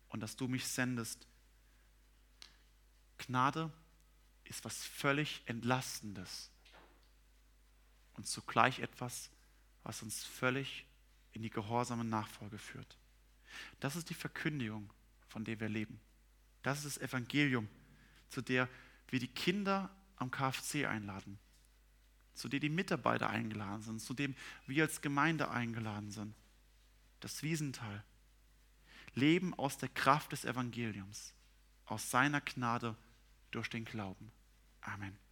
und 0.10 0.22
dass 0.22 0.36
du 0.36 0.48
mich 0.48 0.66
sendest. 0.66 1.28
Gnade 3.18 3.72
ist 4.46 4.64
was 4.64 4.86
völlig 4.86 5.42
Entlastendes 5.46 6.50
und 8.14 8.28
zugleich 8.28 8.80
etwas, 8.80 9.30
was 9.84 10.02
uns 10.02 10.24
völlig 10.24 10.86
in 11.34 11.42
die 11.42 11.50
gehorsame 11.50 12.06
Nachfolge 12.06 12.58
führt. 12.58 12.98
Das 13.80 13.96
ist 13.96 14.10
die 14.10 14.14
Verkündigung, 14.14 14.92
von 15.28 15.44
der 15.44 15.60
wir 15.60 15.70
leben. 15.70 16.00
Das 16.64 16.86
ist 16.86 16.98
das 16.98 17.10
Evangelium, 17.10 17.70
zu 18.30 18.42
der 18.42 18.68
wir 19.10 19.20
die 19.20 19.28
Kinder 19.28 19.90
am 20.16 20.32
KFC 20.32 20.86
einladen, 20.86 21.38
zu 22.34 22.50
dem 22.50 22.62
die 22.62 22.70
Mitarbeiter 22.70 23.30
eingeladen 23.30 23.84
sind, 23.84 24.02
zu 24.02 24.14
dem 24.14 24.36
wir 24.66 24.84
als 24.84 25.02
Gemeinde 25.02 25.52
eingeladen 25.52 26.12
sind. 26.12 26.34
Das 27.20 27.44
Wiesental. 27.44 28.04
Leben 29.14 29.54
aus 29.54 29.78
der 29.78 29.90
Kraft 29.90 30.32
des 30.32 30.44
Evangeliums, 30.44 31.34
aus 31.86 32.10
seiner 32.10 32.42
Gnade 32.42 32.96
durch 33.52 33.70
den 33.70 33.86
Glauben. 33.86 34.32
Amen. 34.82 35.23